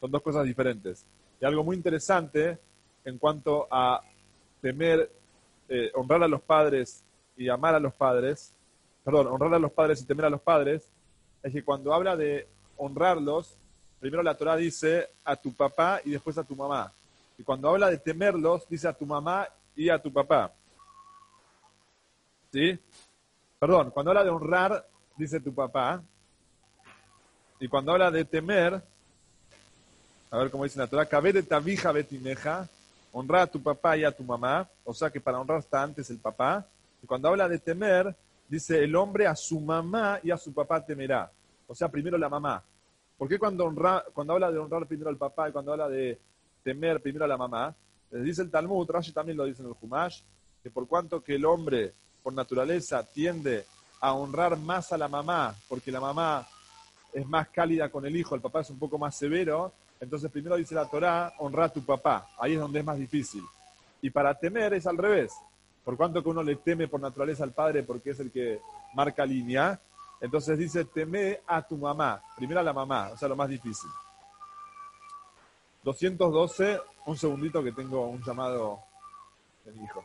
Son 0.00 0.10
dos 0.10 0.22
cosas 0.22 0.46
diferentes. 0.46 1.04
Y 1.38 1.44
algo 1.44 1.62
muy 1.62 1.76
interesante 1.76 2.56
en 3.04 3.18
cuanto 3.18 3.68
a 3.70 4.00
temer, 4.62 5.10
eh, 5.68 5.90
honrar 5.94 6.22
a 6.22 6.28
los 6.28 6.40
padres 6.40 7.04
y 7.36 7.50
amar 7.50 7.74
a 7.74 7.78
los 7.78 7.92
padres, 7.92 8.54
perdón, 9.04 9.26
honrar 9.26 9.52
a 9.52 9.58
los 9.58 9.72
padres 9.72 10.00
y 10.00 10.06
temer 10.06 10.24
a 10.24 10.30
los 10.30 10.40
padres, 10.40 10.88
es 11.42 11.52
que 11.52 11.62
cuando 11.62 11.92
habla 11.92 12.16
de 12.16 12.48
honrarlos, 12.78 13.58
primero 14.00 14.22
la 14.22 14.38
Torah 14.38 14.56
dice 14.56 15.10
a 15.22 15.36
tu 15.36 15.52
papá 15.52 16.00
y 16.02 16.12
después 16.12 16.38
a 16.38 16.44
tu 16.44 16.56
mamá. 16.56 16.90
Y 17.36 17.42
cuando 17.42 17.68
habla 17.68 17.90
de 17.90 17.98
temerlos, 17.98 18.66
dice 18.70 18.88
a 18.88 18.94
tu 18.94 19.04
mamá 19.04 19.46
y 19.76 19.88
a 19.88 20.00
tu 20.00 20.12
papá. 20.12 20.52
¿Sí? 22.52 22.78
Perdón, 23.58 23.90
cuando 23.90 24.10
habla 24.10 24.24
de 24.24 24.30
honrar, 24.30 24.86
dice 25.16 25.40
tu 25.40 25.54
papá. 25.54 26.02
Y 27.60 27.68
cuando 27.68 27.92
habla 27.92 28.10
de 28.10 28.24
temer, 28.24 28.82
a 30.30 30.38
ver 30.38 30.50
cómo 30.50 30.64
dice 30.64 30.78
la 30.78 30.86
Torah, 30.86 31.04
de 31.04 31.42
tabija 31.42 31.92
betineja, 31.92 32.68
honrar 33.12 33.42
a 33.42 33.46
tu 33.46 33.62
papá 33.62 33.96
y 33.96 34.04
a 34.04 34.10
tu 34.10 34.24
mamá. 34.24 34.68
O 34.84 34.92
sea 34.92 35.10
que 35.10 35.20
para 35.20 35.38
honrar 35.40 35.60
está 35.60 35.82
antes 35.82 36.10
el 36.10 36.18
papá. 36.18 36.66
Y 37.02 37.06
cuando 37.06 37.28
habla 37.28 37.48
de 37.48 37.58
temer, 37.58 38.14
dice, 38.48 38.82
el 38.82 38.94
hombre 38.96 39.26
a 39.26 39.36
su 39.36 39.60
mamá 39.60 40.18
y 40.22 40.30
a 40.30 40.36
su 40.36 40.52
papá 40.52 40.84
temerá. 40.84 41.30
O 41.66 41.74
sea, 41.74 41.88
primero 41.88 42.18
la 42.18 42.28
mamá. 42.28 42.62
¿Por 43.16 43.28
qué 43.28 43.38
cuando, 43.38 43.72
cuando 44.12 44.32
habla 44.32 44.50
de 44.50 44.58
honrar 44.58 44.86
primero 44.86 45.08
al 45.08 45.16
papá 45.16 45.48
y 45.48 45.52
cuando 45.52 45.72
habla 45.72 45.88
de 45.88 46.18
temer 46.62 47.00
primero 47.00 47.24
a 47.24 47.28
la 47.28 47.36
mamá? 47.36 47.74
Les 48.12 48.24
dice 48.24 48.42
el 48.42 48.50
Talmud, 48.50 48.88
Rashi 48.90 49.10
también 49.10 49.38
lo 49.38 49.44
dice 49.44 49.62
en 49.62 49.68
el 49.68 49.74
Humash, 49.80 50.20
que 50.62 50.70
por 50.70 50.86
cuanto 50.86 51.22
que 51.22 51.34
el 51.34 51.46
hombre 51.46 51.94
por 52.22 52.34
naturaleza 52.34 53.02
tiende 53.02 53.64
a 54.00 54.12
honrar 54.12 54.58
más 54.58 54.92
a 54.92 54.98
la 54.98 55.08
mamá, 55.08 55.54
porque 55.66 55.90
la 55.90 55.98
mamá 56.00 56.46
es 57.12 57.26
más 57.26 57.48
cálida 57.48 57.88
con 57.88 58.04
el 58.04 58.14
hijo, 58.14 58.34
el 58.34 58.42
papá 58.42 58.60
es 58.60 58.70
un 58.70 58.78
poco 58.78 58.98
más 58.98 59.16
severo, 59.16 59.72
entonces 59.98 60.30
primero 60.30 60.56
dice 60.56 60.74
la 60.74 60.84
Torá, 60.84 61.32
honra 61.38 61.64
a 61.64 61.72
tu 61.72 61.82
papá, 61.84 62.28
ahí 62.38 62.52
es 62.52 62.60
donde 62.60 62.80
es 62.80 62.84
más 62.84 62.98
difícil. 62.98 63.42
Y 64.02 64.10
para 64.10 64.34
temer 64.38 64.74
es 64.74 64.86
al 64.86 64.98
revés, 64.98 65.32
por 65.82 65.96
cuanto 65.96 66.22
que 66.22 66.28
uno 66.28 66.42
le 66.42 66.56
teme 66.56 66.88
por 66.88 67.00
naturaleza 67.00 67.44
al 67.44 67.52
padre 67.52 67.82
porque 67.82 68.10
es 68.10 68.20
el 68.20 68.30
que 68.30 68.60
marca 68.94 69.24
línea, 69.24 69.80
entonces 70.20 70.58
dice, 70.58 70.84
teme 70.84 71.40
a 71.46 71.62
tu 71.62 71.78
mamá, 71.78 72.20
primero 72.36 72.60
a 72.60 72.62
la 72.62 72.74
mamá, 72.74 73.10
o 73.10 73.16
sea, 73.16 73.28
lo 73.28 73.36
más 73.36 73.48
difícil. 73.48 73.90
212, 75.82 76.80
un 77.06 77.16
segundito 77.16 77.62
que 77.62 77.72
tengo 77.72 78.06
un 78.06 78.22
llamado 78.22 78.80
de 79.64 79.72
mi 79.72 79.84
hijo. 79.84 80.04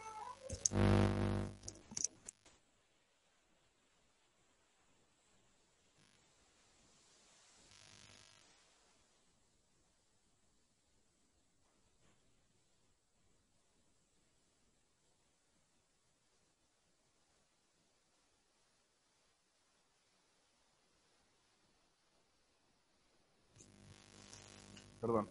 perdón, 24.99 25.29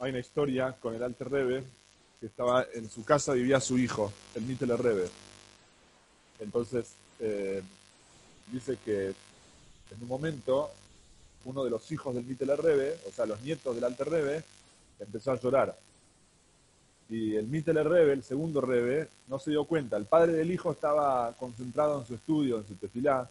hay 0.00 0.10
una 0.10 0.18
historia 0.18 0.72
con 0.80 0.94
el 0.94 1.02
Alter 1.02 1.30
Rebe, 1.30 1.64
que 2.20 2.26
estaba 2.26 2.66
en 2.74 2.88
su 2.88 3.04
casa, 3.04 3.32
vivía 3.32 3.60
su 3.60 3.78
hijo, 3.78 4.12
el 4.34 4.42
Mittler 4.42 4.80
Rebe. 4.80 5.08
Entonces, 6.40 6.94
eh, 7.20 7.62
dice 8.50 8.78
que 8.84 9.08
en 9.08 10.02
un 10.02 10.08
momento, 10.08 10.70
uno 11.44 11.64
de 11.64 11.70
los 11.70 11.90
hijos 11.92 12.14
del 12.14 12.24
Mittler 12.24 12.60
Rebe, 12.60 12.98
o 13.08 13.12
sea, 13.12 13.26
los 13.26 13.40
nietos 13.42 13.74
del 13.74 13.84
Alter 13.84 14.08
Rebe, 14.08 14.44
empezó 14.98 15.32
a 15.32 15.40
llorar. 15.40 15.76
Y 17.08 17.36
el 17.36 17.46
Mittler 17.46 17.86
Rebe, 17.86 18.14
el 18.14 18.22
segundo 18.22 18.60
Rebe, 18.60 19.08
no 19.28 19.38
se 19.38 19.50
dio 19.50 19.64
cuenta. 19.64 19.96
El 19.96 20.06
padre 20.06 20.32
del 20.32 20.50
hijo 20.50 20.72
estaba 20.72 21.32
concentrado 21.38 22.00
en 22.00 22.06
su 22.06 22.14
estudio, 22.14 22.58
en 22.58 22.66
su 22.66 22.74
tefilá, 22.74 23.28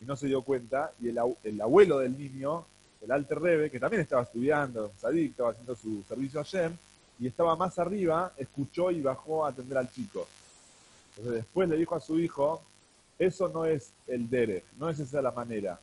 y 0.00 0.04
no 0.04 0.16
se 0.16 0.28
dio 0.28 0.42
cuenta. 0.42 0.92
Y 1.00 1.08
el, 1.08 1.18
el 1.42 1.60
abuelo 1.60 1.98
del 1.98 2.16
niño 2.16 2.64
el 3.06 3.12
Alter 3.12 3.40
Rebe, 3.40 3.70
que 3.70 3.78
también 3.78 4.02
estaba 4.02 4.22
estudiando, 4.22 4.90
Sadik, 4.98 5.30
estaba 5.30 5.50
haciendo 5.50 5.76
su 5.76 6.02
servicio 6.08 6.40
a 6.40 6.42
Shem, 6.42 6.76
y 7.20 7.28
estaba 7.28 7.54
más 7.54 7.78
arriba, 7.78 8.32
escuchó 8.36 8.90
y 8.90 9.00
bajó 9.00 9.46
a 9.46 9.50
atender 9.50 9.78
al 9.78 9.90
chico. 9.90 10.26
Entonces 11.10 11.34
después 11.44 11.68
le 11.68 11.76
dijo 11.76 11.94
a 11.94 12.00
su 12.00 12.18
hijo, 12.18 12.62
eso 13.16 13.48
no 13.48 13.64
es 13.64 13.92
el 14.08 14.28
dere, 14.28 14.64
no 14.76 14.90
es 14.90 14.98
esa 14.98 15.22
la 15.22 15.30
manera. 15.30 15.78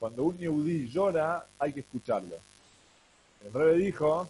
Cuando 0.00 0.24
un 0.24 0.38
Yehudi 0.38 0.88
llora, 0.88 1.46
hay 1.58 1.74
que 1.74 1.80
escucharlo. 1.80 2.36
El 3.44 3.52
Rebe 3.52 3.76
dijo 3.76 4.26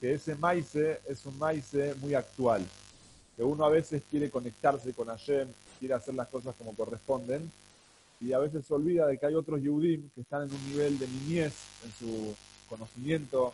que 0.00 0.14
ese 0.14 0.34
maíz 0.34 0.74
es 0.74 1.26
un 1.26 1.38
maíz 1.38 1.72
muy 2.00 2.14
actual, 2.14 2.66
que 3.36 3.42
uno 3.44 3.66
a 3.66 3.68
veces 3.68 4.02
quiere 4.10 4.30
conectarse 4.30 4.94
con 4.94 5.08
Hashem, 5.08 5.46
quiere 5.78 5.94
hacer 5.94 6.14
las 6.14 6.28
cosas 6.28 6.54
como 6.56 6.74
corresponden, 6.74 7.52
y 8.22 8.32
a 8.32 8.38
veces 8.38 8.64
se 8.64 8.72
olvida 8.72 9.06
de 9.06 9.18
que 9.18 9.26
hay 9.26 9.34
otros 9.34 9.60
Yehudim 9.60 10.08
que 10.14 10.20
están 10.20 10.42
en 10.42 10.54
un 10.54 10.70
nivel 10.70 10.98
de 10.98 11.08
niñez 11.08 11.52
en 11.84 11.92
su 11.92 12.34
conocimiento 12.68 13.52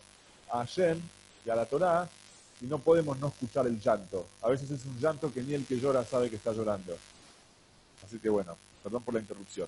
a 0.51 0.59
Hashem 0.59 0.99
y 1.45 1.49
a 1.49 1.55
la 1.55 1.65
Torá 1.65 2.07
y 2.61 2.65
no 2.65 2.77
podemos 2.77 3.17
no 3.19 3.29
escuchar 3.29 3.65
el 3.65 3.79
llanto. 3.79 4.27
A 4.41 4.49
veces 4.49 4.69
es 4.69 4.85
un 4.85 4.97
llanto 4.99 5.33
que 5.33 5.41
ni 5.41 5.55
el 5.55 5.65
que 5.65 5.79
llora 5.79 6.05
sabe 6.05 6.29
que 6.29 6.35
está 6.35 6.53
llorando. 6.53 6.95
Así 8.05 8.19
que 8.19 8.29
bueno, 8.29 8.55
perdón 8.83 9.01
por 9.01 9.15
la 9.15 9.21
interrupción. 9.21 9.67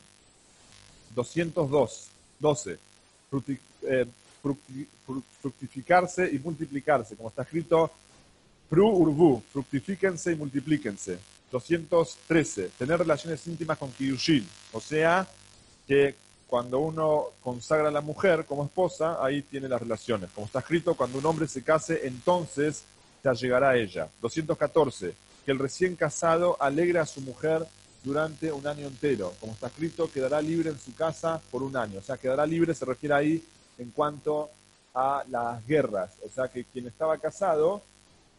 202, 1.15 2.07
12. 2.39 2.77
Eh, 3.83 4.05
fructificarse 5.41 6.29
y 6.31 6.37
multiplicarse, 6.39 7.15
como 7.15 7.29
está 7.29 7.41
escrito, 7.41 7.89
pru 8.71 8.87
urbu, 8.87 9.43
fructifíquense 9.51 10.31
y 10.31 10.35
multiplíquense. 10.35 11.19
213, 11.51 12.69
tener 12.79 12.99
relaciones 12.99 13.45
íntimas 13.45 13.77
con 13.77 13.91
Kiyushin, 13.91 14.47
o 14.71 14.79
sea, 14.79 15.27
que 15.85 16.15
cuando 16.47 16.79
uno 16.79 17.25
consagra 17.41 17.89
a 17.89 17.91
la 17.91 17.99
mujer 17.99 18.45
como 18.45 18.63
esposa, 18.63 19.17
ahí 19.21 19.41
tiene 19.41 19.67
las 19.67 19.81
relaciones. 19.81 20.29
Como 20.31 20.47
está 20.47 20.59
escrito, 20.59 20.95
cuando 20.95 21.17
un 21.17 21.25
hombre 21.25 21.49
se 21.49 21.63
case, 21.63 22.07
entonces 22.07 22.83
te 23.21 23.27
allegará 23.27 23.71
a 23.71 23.75
ella. 23.75 24.07
214, 24.21 25.13
que 25.45 25.51
el 25.51 25.59
recién 25.59 25.97
casado 25.97 26.55
alegre 26.61 26.99
a 26.99 27.05
su 27.05 27.19
mujer 27.19 27.67
durante 28.05 28.53
un 28.53 28.65
año 28.65 28.87
entero. 28.87 29.33
Como 29.41 29.51
está 29.51 29.67
escrito, 29.67 30.09
quedará 30.09 30.41
libre 30.41 30.69
en 30.69 30.79
su 30.79 30.95
casa 30.95 31.41
por 31.51 31.61
un 31.61 31.75
año. 31.75 31.99
O 31.99 32.03
sea, 32.03 32.15
quedará 32.15 32.45
libre 32.45 32.73
se 32.73 32.85
refiere 32.85 33.15
ahí 33.15 33.43
en 33.77 33.91
cuanto 33.91 34.49
a 34.93 35.25
las 35.29 35.65
guerras. 35.67 36.11
O 36.25 36.29
sea, 36.29 36.47
que 36.47 36.63
quien 36.63 36.87
estaba 36.87 37.17
casado, 37.17 37.81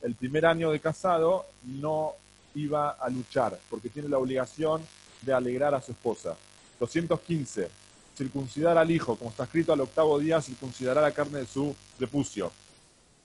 el 0.03 0.15
primer 0.15 0.47
año 0.47 0.71
de 0.71 0.81
casado, 0.81 1.47
no 1.65 2.13
iba 2.55 2.91
a 2.91 3.09
luchar, 3.09 3.59
porque 3.71 3.89
tiene 3.89 4.09
la 4.09 4.19
obligación 4.19 4.83
de 5.23 5.33
alegrar 5.33 5.75
a 5.75 5.81
su 5.81 5.93
esposa. 5.93 6.37
215. 6.81 7.71
Circuncidar 8.17 8.77
al 8.77 8.91
hijo, 8.91 9.17
como 9.17 9.31
está 9.31 9.45
escrito 9.45 9.73
al 9.73 9.81
octavo 9.81 10.19
día, 10.19 10.43
circuncidará 10.43 11.01
la 11.01 11.13
carne 11.13 11.39
de 11.39 11.47
su 11.47 11.75
prepucio. 11.97 12.51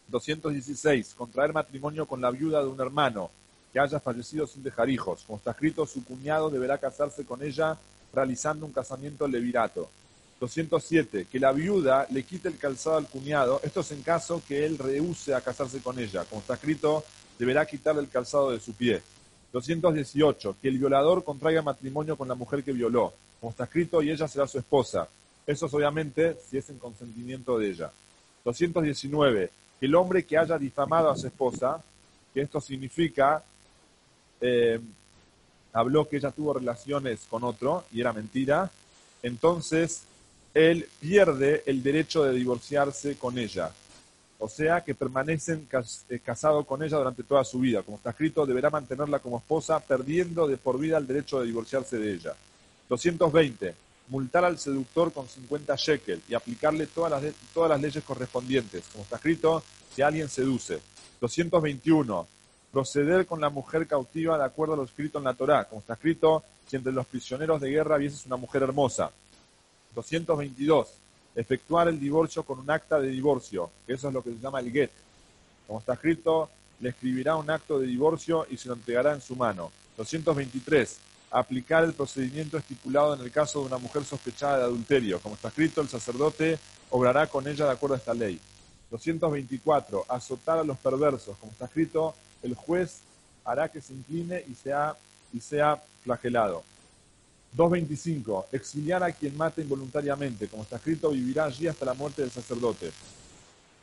216. 0.07 1.15
Contraer 1.15 1.51
matrimonio 1.51 2.05
con 2.05 2.22
la 2.22 2.31
viuda 2.31 2.62
de 2.62 2.67
un 2.67 2.79
hermano 2.79 3.29
que 3.74 3.79
haya 3.79 4.00
fallecido 4.00 4.48
sin 4.48 4.63
dejar 4.63 4.89
hijos. 4.89 5.24
Como 5.25 5.38
está 5.38 5.51
escrito, 5.51 5.86
su 5.86 6.05
cuñado 6.05 6.50
deberá 6.50 6.77
casarse 6.77 7.25
con 7.25 7.43
ella 7.43 7.77
realizando 8.13 8.65
un 8.65 8.72
casamiento 8.72 9.27
levirato. 9.27 9.89
207. 10.39 11.27
Que 11.32 11.39
la 11.39 11.51
viuda 11.51 12.08
le 12.12 12.24
quite 12.24 12.48
el 12.48 12.58
calzado 12.58 12.98
al 12.98 13.08
cuñado. 13.08 13.60
Esto 13.63 13.82
es 13.82 13.91
en 13.91 14.01
caso 14.01 14.41
que 14.48 14.65
él 14.65 14.77
rehúse 14.77 15.34
a 15.34 15.41
casarse 15.41 15.79
con 15.79 15.98
ella. 16.00 16.25
Como 16.25 16.41
está 16.41 16.56
escrito, 16.56 17.03
deberá 17.38 17.65
quitarle 17.65 18.01
el 18.01 18.10
calzado 18.10 18.51
de 18.51 18.60
su 18.60 18.74
pie. 18.74 19.01
218. 19.53 20.58
Que 20.62 20.67
el 20.67 20.77
violador 20.77 21.24
contraiga 21.24 21.62
matrimonio 21.62 22.15
con 22.15 22.27
la 22.27 22.36
mujer 22.36 22.63
que 22.63 22.72
violó. 22.72 23.13
Como 23.39 23.51
está 23.51 23.65
escrito, 23.65 24.01
y 24.01 24.12
ella 24.12 24.27
será 24.27 24.48
su 24.48 24.58
esposa. 24.58 25.08
Eso 25.46 25.65
es 25.65 25.74
obviamente 25.74 26.38
si 26.50 26.58
es 26.58 26.70
en 26.70 26.77
consentimiento 26.77 27.58
de 27.58 27.70
ella. 27.70 27.91
219. 28.44 29.51
Que 29.79 29.86
el 29.86 29.96
hombre 29.96 30.25
que 30.25 30.38
haya 30.38 30.58
difamado 30.58 31.10
a 31.10 31.15
su 31.15 31.27
esposa, 31.27 31.82
que 32.34 32.41
esto 32.41 32.60
significa, 32.60 33.44
eh, 34.41 34.79
habló 35.74 36.08
que 36.08 36.17
ella 36.17 36.32
tuvo 36.32 36.53
relaciones 36.53 37.22
con 37.29 37.44
otro 37.44 37.86
y 37.91 38.01
era 38.01 38.13
mentira, 38.13 38.70
entonces 39.22 40.03
él 40.58 40.90
pierde 41.00 41.62
el 41.68 41.84
derecho 41.84 42.24
de 42.24 42.34
divorciarse 42.34 43.16
con 43.16 43.38
ella. 43.38 43.72
O 44.40 44.50
sea 44.50 44.84
que 44.84 44.96
permanecen 44.96 45.68
eh, 46.10 46.20
casados 46.20 46.66
con 46.66 46.82
ella 46.82 46.98
durante 46.98 47.22
toda 47.22 47.44
su 47.44 47.60
vida. 47.60 47.84
Como 47.84 47.98
está 47.98 48.10
escrito, 48.10 48.44
deberá 48.44 48.72
mantenerla 48.72 49.20
como 49.20 49.38
esposa, 49.38 49.80
perdiendo 49.80 50.48
de 50.48 50.58
por 50.58 50.80
vida 50.80 50.98
el 50.98 51.06
derecho 51.06 51.40
de 51.40 51.46
divorciarse 51.46 52.00
de 52.00 52.12
ella. 52.12 52.34
220. 52.90 53.76
Multar 54.08 54.46
al 54.46 54.58
seductor 54.58 55.14
con 55.14 55.28
50 55.28 55.76
shekel 55.76 56.24
y 56.28 56.34
aplicarle 56.34 56.88
todas 56.88 57.12
las, 57.12 57.34
todas 57.54 57.70
las 57.70 57.80
leyes 57.80 58.04
correspondientes. 58.04 58.86
Como 58.92 59.04
está 59.04 59.18
escrito, 59.18 59.62
si 59.94 60.02
alguien 60.02 60.28
seduce. 60.28 60.80
221. 61.22 62.28
Proceder 62.72 63.28
con 63.28 63.40
la 63.40 63.50
mujer 63.50 63.86
cautiva 63.86 64.40
de 64.40 64.46
acuerdo 64.46 64.74
a 64.74 64.78
lo 64.78 64.86
escrito 64.86 65.20
en 65.20 65.26
la 65.26 65.36
Torá. 65.36 65.66
Como 65.66 65.82
está 65.82 65.94
escrito, 65.94 66.44
si 66.68 66.78
entre 66.78 66.94
los 66.94 67.06
prisioneros 67.06 67.62
de 67.62 67.70
guerra 67.70 67.98
vieses 67.98 68.26
una 68.26 68.38
mujer 68.38 68.64
hermosa. 68.64 69.12
222 69.98 70.88
efectuar 71.36 71.88
el 71.88 72.00
divorcio 72.00 72.44
con 72.44 72.60
un 72.60 72.70
acta 72.70 73.00
de 73.00 73.10
divorcio, 73.10 73.72
que 73.86 73.94
eso 73.94 74.08
es 74.08 74.13
lo 74.13 74.22
que 74.24 74.32
se 74.32 74.39
llama 74.39 74.60
el 74.60 74.72
get. 74.72 74.92
Como 75.66 75.80
está 75.80 75.94
escrito, 75.94 76.50
le 76.80 76.89
escribirá 76.89 77.36
un 77.36 77.50
acto 77.50 77.80
de 77.80 77.88
divorcio 77.88 78.46
y 78.50 78.58
se 78.58 78.68
lo 78.68 78.75
entregará 78.75 79.13
en 79.13 79.22
su 79.22 79.36
mano. 79.36 79.72
223. 79.98 80.98
Aplicar 81.32 81.84
el 81.84 81.94
procedimiento 81.94 82.58
estipulado 82.58 83.16
en 83.16 83.22
el 83.22 83.32
caso 83.32 83.60
de 83.60 83.68
una 83.68 83.77
mujer 83.77 84.04
sospechada 84.04 84.60
de 84.60 84.63
adulterio. 84.66 85.20
Como 85.20 85.36
está 85.36 85.50
escrito, 85.50 85.82
el 85.82 85.89
sacerdote 85.89 86.60
obrará 86.89 87.27
con 87.27 87.48
ella 87.48 87.66
de 87.66 87.72
acuerdo 87.72 87.96
a 87.96 88.00
esta 88.00 88.13
ley. 88.13 88.39
224. 88.92 90.06
Azotar 90.10 90.60
a 90.60 90.63
los 90.63 90.77
perversos. 90.77 91.38
Como 91.38 91.51
está 91.51 91.66
escrito, 91.66 92.16
el 92.44 92.56
juez 92.56 93.01
hará 93.44 93.68
que 93.70 93.82
se 93.82 93.94
incline 93.94 94.44
y 94.48 94.54
sea, 94.54 94.96
y 95.34 95.39
sea 95.39 95.82
flagelado. 96.04 96.63
2.25. 97.56 98.46
Exiliar 98.51 99.04
a 99.04 99.12
quien 99.12 99.38
mate 99.38 99.62
involuntariamente. 99.62 100.48
Como 100.48 100.63
está 100.63 100.77
escrito, 100.77 101.12
vivirá 101.12 101.46
allí 101.46 101.68
hasta 101.68 101.86
la 101.86 101.94
muerte 101.94 102.22
del 102.22 102.32
sacerdote. 102.32 102.92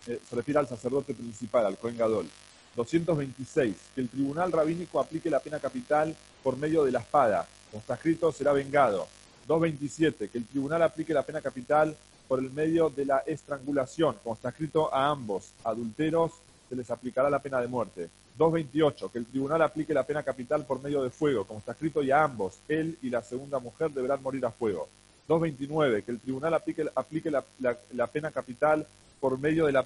Eh, 0.06 0.20
se 0.28 0.36
refiere 0.36 0.60
al 0.60 0.68
sacerdote 0.68 1.14
principal, 1.14 1.66
al 1.66 1.78
Cohen 1.78 1.96
Gadol. 1.96 2.28
226. 2.76 3.76
Que 3.94 4.00
el 4.00 4.08
tribunal 4.08 4.52
rabínico 4.52 5.00
aplique 5.00 5.30
la 5.30 5.40
pena 5.40 5.58
capital 5.58 6.14
por 6.42 6.56
medio 6.56 6.84
de 6.84 6.92
la 6.92 7.00
espada. 7.00 7.46
Como 7.70 7.80
está 7.80 7.94
escrito, 7.94 8.30
será 8.32 8.52
vengado. 8.52 9.06
227. 9.46 10.28
Que 10.28 10.38
el 10.38 10.46
tribunal 10.46 10.82
aplique 10.82 11.14
la 11.14 11.22
pena 11.22 11.40
capital 11.40 11.96
por 12.28 12.38
el 12.38 12.50
medio 12.50 12.90
de 12.90 13.04
la 13.06 13.18
estrangulación. 13.26 14.16
Como 14.22 14.34
está 14.34 14.50
escrito, 14.50 14.92
a 14.94 15.08
ambos 15.08 15.52
adulteros 15.62 16.32
se 16.68 16.76
les 16.76 16.90
aplicará 16.90 17.30
la 17.30 17.40
pena 17.40 17.60
de 17.60 17.68
muerte. 17.68 18.08
2.28. 18.38 19.10
Que 19.10 19.18
el 19.18 19.26
tribunal 19.26 19.62
aplique 19.62 19.94
la 19.94 20.04
pena 20.04 20.22
capital 20.22 20.64
por 20.64 20.82
medio 20.82 21.02
de 21.02 21.10
fuego, 21.10 21.44
como 21.44 21.60
está 21.60 21.72
escrito, 21.72 22.02
y 22.02 22.10
a 22.10 22.24
ambos, 22.24 22.58
él 22.68 22.98
y 23.02 23.10
la 23.10 23.22
segunda 23.22 23.58
mujer, 23.58 23.90
deberán 23.90 24.22
morir 24.22 24.44
a 24.46 24.50
fuego. 24.50 24.88
2.29. 25.28 26.04
Que 26.04 26.12
el 26.12 26.20
tribunal 26.20 26.54
aplique, 26.54 26.84
la, 27.30 28.06
pena 28.06 28.30
capital 28.30 28.86
por 29.20 29.38
medio 29.38 29.66
del, 29.66 29.76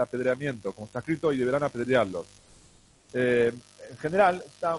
apedreamiento, 0.00 0.72
como 0.72 0.86
está 0.86 1.00
escrito, 1.00 1.32
y 1.32 1.38
deberán 1.38 1.62
apedrearlos. 1.62 2.26
Eh, 3.14 3.52
en 3.90 3.98
general, 3.98 4.42
está 4.46 4.78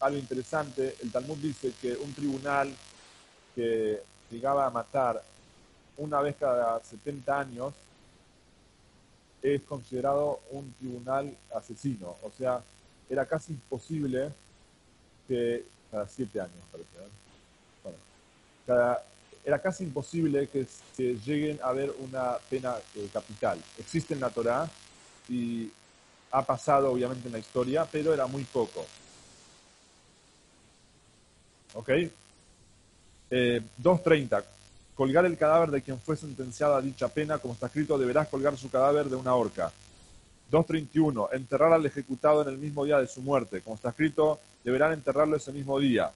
algo 0.00 0.18
interesante. 0.18 0.96
El 1.02 1.12
Talmud 1.12 1.36
dice 1.36 1.72
que 1.80 1.94
un 1.96 2.12
tribunal 2.14 2.74
que 3.54 4.00
llegaba 4.30 4.66
a 4.66 4.70
matar 4.70 5.22
una 5.96 6.20
vez 6.20 6.36
cada 6.38 6.82
70 6.82 7.38
años 7.38 7.74
es 9.44 9.60
considerado 9.62 10.40
un 10.52 10.72
tribunal 10.78 11.36
asesino. 11.54 12.16
O 12.22 12.30
sea, 12.36 12.62
era 13.10 13.26
casi 13.26 13.52
imposible 13.52 14.30
que, 15.28 15.64
cada 15.90 16.08
siete 16.08 16.40
años 16.40 16.56
parece, 16.72 16.90
bueno, 17.84 18.98
era 19.44 19.58
casi 19.60 19.84
imposible 19.84 20.48
que, 20.48 20.66
lleguen 21.26 21.60
a 21.62 21.72
ver 21.72 21.92
una 21.98 22.38
pena 22.48 22.76
eh, 22.96 23.08
capital. 23.12 23.62
Existe 23.78 24.14
en 24.14 24.20
la 24.20 24.30
Torah 24.30 24.68
y 25.28 25.70
ha 26.30 26.42
pasado 26.42 26.90
obviamente 26.90 27.28
en 27.28 27.32
la 27.32 27.38
historia, 27.38 27.86
pero 27.90 28.14
era 28.14 28.26
muy 28.26 28.44
poco. 28.44 28.86
¿Ok? 31.74 31.90
Eh, 33.30 33.62
2.30 33.82 34.42
colgar 34.94 35.26
el 35.26 35.36
cadáver 35.36 35.70
de 35.70 35.82
quien 35.82 35.98
fue 35.98 36.16
sentenciado 36.16 36.76
a 36.76 36.82
dicha 36.82 37.08
pena, 37.08 37.38
como 37.38 37.54
está 37.54 37.66
escrito, 37.66 37.98
deberás 37.98 38.28
colgar 38.28 38.56
su 38.56 38.70
cadáver 38.70 39.06
de 39.06 39.16
una 39.16 39.34
horca. 39.34 39.72
2.31. 40.50 41.28
Enterrar 41.32 41.72
al 41.72 41.86
ejecutado 41.86 42.42
en 42.42 42.48
el 42.48 42.58
mismo 42.58 42.84
día 42.84 42.98
de 42.98 43.06
su 43.06 43.20
muerte. 43.22 43.60
Como 43.60 43.76
está 43.76 43.90
escrito, 43.90 44.38
deberán 44.62 44.92
enterrarlo 44.92 45.36
ese 45.36 45.52
mismo 45.52 45.78
día. 45.80 46.10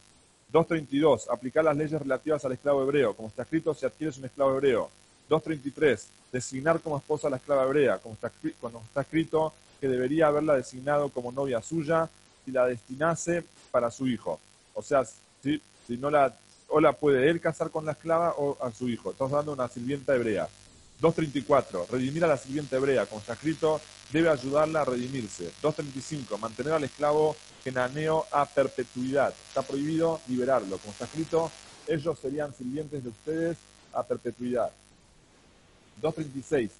2.32. 0.53 1.27
Aplicar 1.31 1.64
las 1.64 1.77
leyes 1.77 2.01
relativas 2.01 2.45
al 2.45 2.53
esclavo 2.53 2.83
hebreo. 2.83 3.14
Como 3.14 3.29
está 3.29 3.43
escrito, 3.43 3.75
si 3.75 3.87
adquieres 3.87 4.19
un 4.19 4.27
esclavo 4.27 4.55
hebreo. 4.55 4.91
2.33. 5.29 6.05
Designar 6.33 6.81
como 6.81 6.99
esposa 6.99 7.27
a 7.27 7.31
la 7.31 7.37
esclava 7.37 7.64
hebrea. 7.64 7.99
Como 7.99 8.14
está, 8.14 8.31
está 8.43 9.01
escrito 9.01 9.53
que 9.81 9.88
debería 9.88 10.29
haberla 10.29 10.55
designado 10.55 11.09
como 11.09 11.33
novia 11.33 11.61
suya 11.62 12.09
si 12.45 12.53
la 12.53 12.67
destinase 12.67 13.45
para 13.71 13.91
su 13.91 14.07
hijo. 14.07 14.38
O 14.75 14.83
sea, 14.83 15.05
si 15.05 15.61
no 15.97 16.11
la 16.11 16.35
o 16.69 16.81
la 16.81 16.93
puede 16.93 17.29
él 17.29 17.41
casar 17.41 17.71
con 17.71 17.85
la 17.85 17.93
esclava 17.93 18.35
o 18.37 18.57
a 18.63 18.71
su 18.71 18.89
hijo. 18.89 19.11
Estamos 19.11 19.33
dando 19.33 19.53
una 19.53 19.69
sirvienta 19.69 20.15
hebrea. 20.15 20.49
2.34. 21.01 21.89
Redimir 21.89 22.25
a 22.25 22.29
la 22.29 22.37
sirvienta 22.37 22.77
hebrea. 22.77 23.07
Como 23.07 23.21
está 23.21 23.35
escrito, 23.35 23.81
debe 24.13 24.29
ayudarla 24.29 24.83
a 24.83 24.85
redimirse. 24.85 25.51
2.35. 25.63 26.39
Mantener 26.39 26.75
al 26.75 26.85
esclavo 26.85 27.37
genaneo 27.65 28.27
a 28.33 28.45
perpetuidad. 28.47 29.33
Está 29.49 29.63
prohibido 29.63 30.21
liberarlo. 30.29 30.79
Como 30.79 30.93
está 30.93 31.05
escrito, 31.05 31.51
ellos 31.87 32.19
serían 32.19 32.55
sirvientes 32.55 33.03
de 33.03 33.11
ustedes 33.11 33.57
a 33.93 34.03
perpetuidad. 34.03 34.71
2.36. 36.03 36.71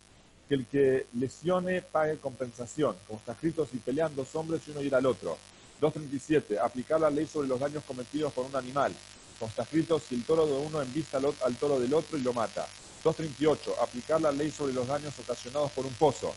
Que 0.48 0.55
el 0.55 0.66
que 0.66 1.07
lesione 1.14 1.83
pague 1.83 2.18
compensación. 2.18 2.96
Como 3.07 3.20
está 3.20 3.33
escrito, 3.33 3.66
si 3.70 3.79
pelean 3.79 4.14
dos 4.14 4.35
hombres 4.35 4.62
y 4.66 4.72
uno 4.72 4.83
ir 4.83 4.94
al 4.94 5.07
otro. 5.07 5.38
2.37. 5.81 6.59
Aplicar 6.59 7.01
la 7.01 7.11
ley 7.11 7.27
sobre 7.27 7.48
los 7.48 7.61
daños 7.61 7.85
cometidos 7.85 8.33
por 8.33 8.44
un 8.44 8.57
animal. 8.57 8.92
Está 9.40 9.62
escrito, 9.62 10.01
si 10.01 10.16
el 10.16 10.24
toro 10.24 10.46
de 10.46 10.53
uno 10.53 10.83
envista 10.83 11.18
al, 11.18 11.33
al 11.44 11.57
toro 11.57 11.79
del 11.79 11.94
otro 11.94 12.18
y 12.18 12.22
lo 12.22 12.33
mata. 12.33 12.66
238. 13.05 13.77
Aplicar 13.81 14.20
la 14.20 14.33
ley 14.33 14.51
sobre 14.51 14.72
los 14.72 14.87
daños 14.87 15.18
ocasionados 15.18 15.70
por 15.72 15.87
un 15.87 15.94
pozo. 15.94 16.35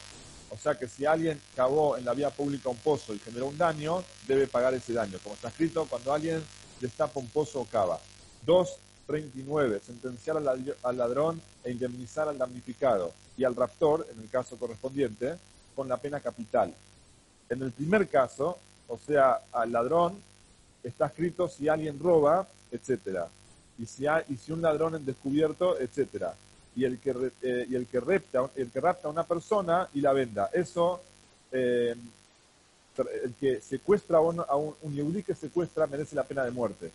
O 0.51 0.57
sea 0.57 0.77
que 0.77 0.87
si 0.87 1.05
alguien 1.05 1.41
cavó 1.55 1.97
en 1.97 2.05
la 2.05 2.13
vía 2.13 2.29
pública 2.29 2.69
un 2.69 2.77
pozo 2.77 3.13
y 3.13 3.19
generó 3.19 3.47
un 3.47 3.57
daño, 3.57 4.03
debe 4.27 4.47
pagar 4.47 4.73
ese 4.73 4.93
daño. 4.93 5.17
Como 5.23 5.35
está 5.35 5.47
escrito, 5.47 5.85
cuando 5.89 6.13
alguien 6.13 6.43
destapa 6.79 7.19
un 7.19 7.27
pozo 7.29 7.61
o 7.61 7.65
cava. 7.65 7.99
239. 8.45 9.81
Sentenciar 9.85 10.37
al 10.37 10.97
ladrón 10.97 11.41
e 11.63 11.71
indemnizar 11.71 12.27
al 12.27 12.37
damnificado 12.37 13.13
y 13.37 13.45
al 13.45 13.55
raptor, 13.55 14.07
en 14.11 14.21
el 14.21 14.29
caso 14.29 14.57
correspondiente, 14.57 15.35
con 15.75 15.87
la 15.87 15.97
pena 15.97 16.19
capital. 16.19 16.73
En 17.49 17.61
el 17.61 17.71
primer 17.71 18.07
caso, 18.09 18.57
o 18.87 18.97
sea, 18.97 19.39
al 19.53 19.71
ladrón, 19.71 20.19
está 20.83 21.07
escrito 21.07 21.47
si 21.47 21.69
alguien 21.69 21.99
roba, 21.99 22.47
etcétera. 22.71 23.27
Y 23.77 23.85
si, 23.85 24.05
y 24.29 24.37
si 24.37 24.51
un 24.51 24.61
ladrón 24.61 24.95
en 24.95 25.05
descubierto, 25.05 25.79
etcétera. 25.79 26.33
Y 26.75 26.85
el 26.85 26.99
que, 26.99 27.31
eh, 27.41 27.65
y 27.69 27.75
el 27.75 27.85
que, 27.87 27.99
repta, 27.99 28.49
el 28.55 28.69
que 28.69 28.79
rapta 28.79 29.07
a 29.07 29.11
una 29.11 29.23
persona 29.23 29.89
y 29.93 30.01
la 30.01 30.13
venda. 30.13 30.49
Eso, 30.53 31.01
eh, 31.51 31.95
el 33.23 33.33
que 33.39 33.59
secuestra 33.59 34.19
a 34.19 34.21
un, 34.21 34.39
a 34.39 34.55
un, 34.55 35.23
que 35.25 35.35
secuestra 35.35 35.87
merece 35.87 36.15
la 36.15 36.23
pena 36.23 36.43
de 36.43 36.51
muerte. 36.51 36.91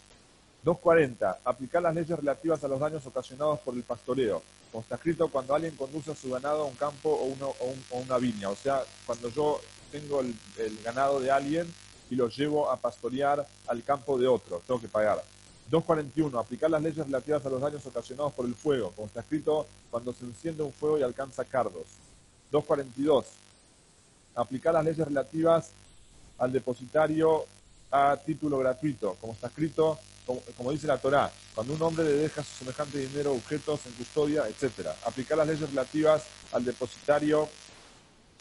240. 0.63 1.41
Aplicar 1.45 1.83
las 1.83 1.95
leyes 1.95 2.19
relativas 2.19 2.63
a 2.63 2.69
los 2.69 2.81
daños 2.81 3.05
ocasionados 3.07 3.61
por 3.61 3.75
el 3.75 3.83
pastoreo. 3.83 4.43
Como 4.73 4.83
está 4.83 4.97
escrito, 4.97 5.29
cuando 5.29 5.55
alguien 5.55 5.77
conduce 5.77 6.13
a 6.13 6.15
su 6.15 6.31
ganado 6.31 6.63
a 6.63 6.67
un 6.67 6.75
campo 6.75 7.11
o, 7.11 7.25
uno, 7.25 7.55
o, 7.91 7.99
una 7.99 8.19
viña. 8.19 8.49
O 8.49 8.57
sea, 8.57 8.83
cuando 9.05 9.29
yo 9.31 9.61
tengo 9.93 10.21
el 10.21 10.79
ganado 10.83 11.21
de 11.21 11.31
alguien 11.31 11.73
y 12.11 12.15
lo 12.15 12.29
llevo 12.29 12.71
a 12.71 12.77
pastorear 12.77 13.47
al 13.67 13.83
campo 13.85 14.19
de 14.19 14.27
otro, 14.27 14.63
tengo 14.67 14.81
que 14.81 14.89
pagar. 14.89 15.23
241. 15.71 16.39
Aplicar 16.39 16.71
las 16.71 16.83
leyes 16.83 17.05
relativas 17.05 17.45
a 17.45 17.51
los 17.51 17.61
daños 17.61 17.85
ocasionados 17.87 18.33
por 18.33 18.47
el 18.47 18.55
fuego, 18.55 18.93
como 18.95 19.07
está 19.07 19.21
escrito 19.21 19.67
cuando 19.91 20.13
se 20.13 20.25
enciende 20.25 20.63
un 20.63 20.73
fuego 20.73 20.99
y 20.99 21.03
alcanza 21.03 21.45
cardos. 21.45 21.85
242. 22.51 23.27
Aplicar 24.35 24.75
las 24.75 24.85
leyes 24.85 25.07
relativas 25.07 25.71
al 26.39 26.53
depositario 26.53 27.47
a 27.91 28.17
título 28.17 28.59
gratuito, 28.59 29.17
como 29.21 29.33
está 29.33 29.47
escrito, 29.47 29.99
como, 30.57 30.73
dice 30.73 30.87
la 30.87 30.99
Torá, 30.99 31.31
cuando 31.55 31.75
un 31.75 31.83
hombre 31.83 32.05
le 32.05 32.13
deja 32.13 32.43
su 32.43 32.65
semejante 32.65 32.99
dinero, 32.99 33.33
objetos 33.33 33.87
en 33.87 33.93
custodia, 33.93 34.45
etc. 34.49 34.89
Aplicar 35.07 35.39
las 35.39 35.47
leyes 35.47 35.69
relativas 35.69 36.25
al 36.53 36.65
depositario 36.65 37.49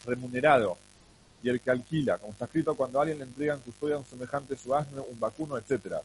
remunerado 0.04 0.76
y 1.42 1.48
el 1.48 1.60
que 1.60 1.70
alquila, 1.70 2.18
como 2.18 2.32
está 2.32 2.46
escrito, 2.46 2.74
cuando 2.74 3.00
alguien 3.00 3.18
le 3.18 3.24
entrega 3.24 3.54
en 3.54 3.60
custodia 3.60 3.98
un 3.98 4.04
semejante 4.04 4.56
su 4.56 4.74
asno, 4.74 5.04
un 5.04 5.20
vacuno, 5.20 5.56
etc. 5.56 5.96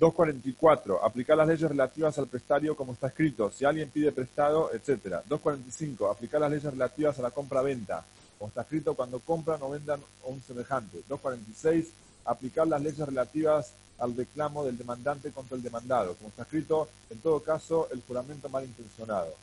244. 0.00 1.04
Aplicar 1.04 1.36
las 1.36 1.46
leyes 1.46 1.68
relativas 1.68 2.18
al 2.18 2.26
prestario 2.26 2.74
como 2.74 2.94
está 2.94 3.08
escrito, 3.08 3.50
si 3.50 3.66
alguien 3.66 3.90
pide 3.90 4.10
prestado, 4.12 4.72
etc. 4.72 5.20
245. 5.28 6.10
Aplicar 6.10 6.40
las 6.40 6.50
leyes 6.50 6.72
relativas 6.72 7.18
a 7.18 7.22
la 7.22 7.30
compra-venta, 7.30 8.02
como 8.38 8.48
está 8.48 8.62
escrito, 8.62 8.94
cuando 8.94 9.20
compran 9.20 9.62
o 9.62 9.70
vendan 9.70 10.00
un 10.24 10.40
semejante. 10.40 11.02
246. 11.06 11.92
Aplicar 12.24 12.66
las 12.66 12.80
leyes 12.80 13.06
relativas 13.06 13.74
al 13.98 14.16
reclamo 14.16 14.64
del 14.64 14.78
demandante 14.78 15.30
contra 15.30 15.56
el 15.56 15.62
demandado, 15.62 16.14
como 16.14 16.30
está 16.30 16.42
escrito, 16.42 16.88
en 17.10 17.18
todo 17.18 17.40
caso, 17.40 17.88
el 17.92 18.02
juramento 18.06 18.48
malintencionado. 18.48 19.34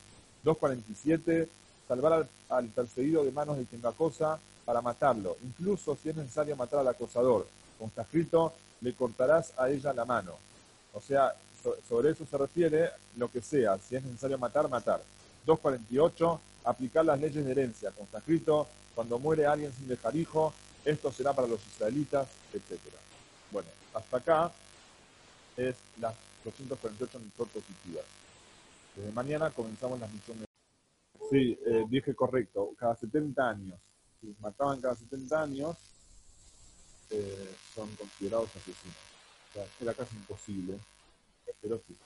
247. 0.43 1.47
Salvar 1.87 2.27
al, 2.49 2.65
perseguido 2.65 3.23
de 3.23 3.31
manos 3.31 3.57
de 3.57 3.65
quien 3.65 3.81
lo 3.81 3.89
acosa 3.89 4.39
para 4.65 4.81
matarlo, 4.81 5.37
incluso 5.43 5.95
si 5.95 6.09
es 6.09 6.15
necesario 6.15 6.55
matar 6.57 6.79
al 6.79 6.87
acosador. 6.87 7.47
Como 7.77 7.89
está 7.89 8.03
escrito, 8.03 8.53
le 8.81 8.93
cortarás 8.93 9.53
a 9.57 9.69
ella 9.69 9.93
la 9.93 10.05
mano. 10.05 10.33
O 10.93 11.01
sea, 11.01 11.33
sobre 11.87 12.11
eso 12.11 12.25
se 12.25 12.37
refiere 12.37 12.91
lo 13.17 13.29
que 13.29 13.41
sea, 13.41 13.77
si 13.77 13.95
es 13.95 14.03
necesario 14.03 14.37
matar, 14.37 14.69
matar. 14.69 15.01
248, 15.45 16.41
aplicar 16.65 17.05
las 17.05 17.19
leyes 17.19 17.45
de 17.45 17.51
herencia, 17.51 17.91
como 17.91 18.05
está 18.05 18.19
escrito, 18.19 18.67
cuando 18.95 19.19
muere 19.19 19.45
alguien 19.45 19.71
sin 19.73 19.87
dejar 19.87 20.15
hijo, 20.15 20.53
esto 20.83 21.11
será 21.11 21.33
para 21.33 21.47
los 21.47 21.65
israelitas, 21.67 22.27
etc. 22.53 22.79
Bueno, 23.51 23.69
hasta 23.93 24.17
acá 24.17 24.51
es 25.55 25.75
las 25.99 26.13
248 26.43 27.19
mitzvot 27.19 27.49
positivas. 27.49 28.05
Desde 28.95 29.11
mañana 29.11 29.49
comenzamos 29.51 29.99
las 29.99 30.11
misiones. 30.11 30.45
Sí, 31.29 31.59
eh, 31.65 31.85
dije 31.89 32.15
correcto, 32.15 32.71
cada 32.77 32.95
70 32.95 33.49
años. 33.49 33.79
Si 34.21 34.33
mataban 34.39 34.81
cada 34.81 34.95
70 34.95 35.41
años, 35.41 35.77
eh, 37.11 37.55
son 37.73 37.93
considerados 37.95 38.49
asesinos. 38.55 38.95
O 39.49 39.53
sea, 39.53 39.65
era 39.81 39.93
casi 39.93 40.15
imposible, 40.15 40.77
pero 41.61 41.81
sí. 41.87 41.97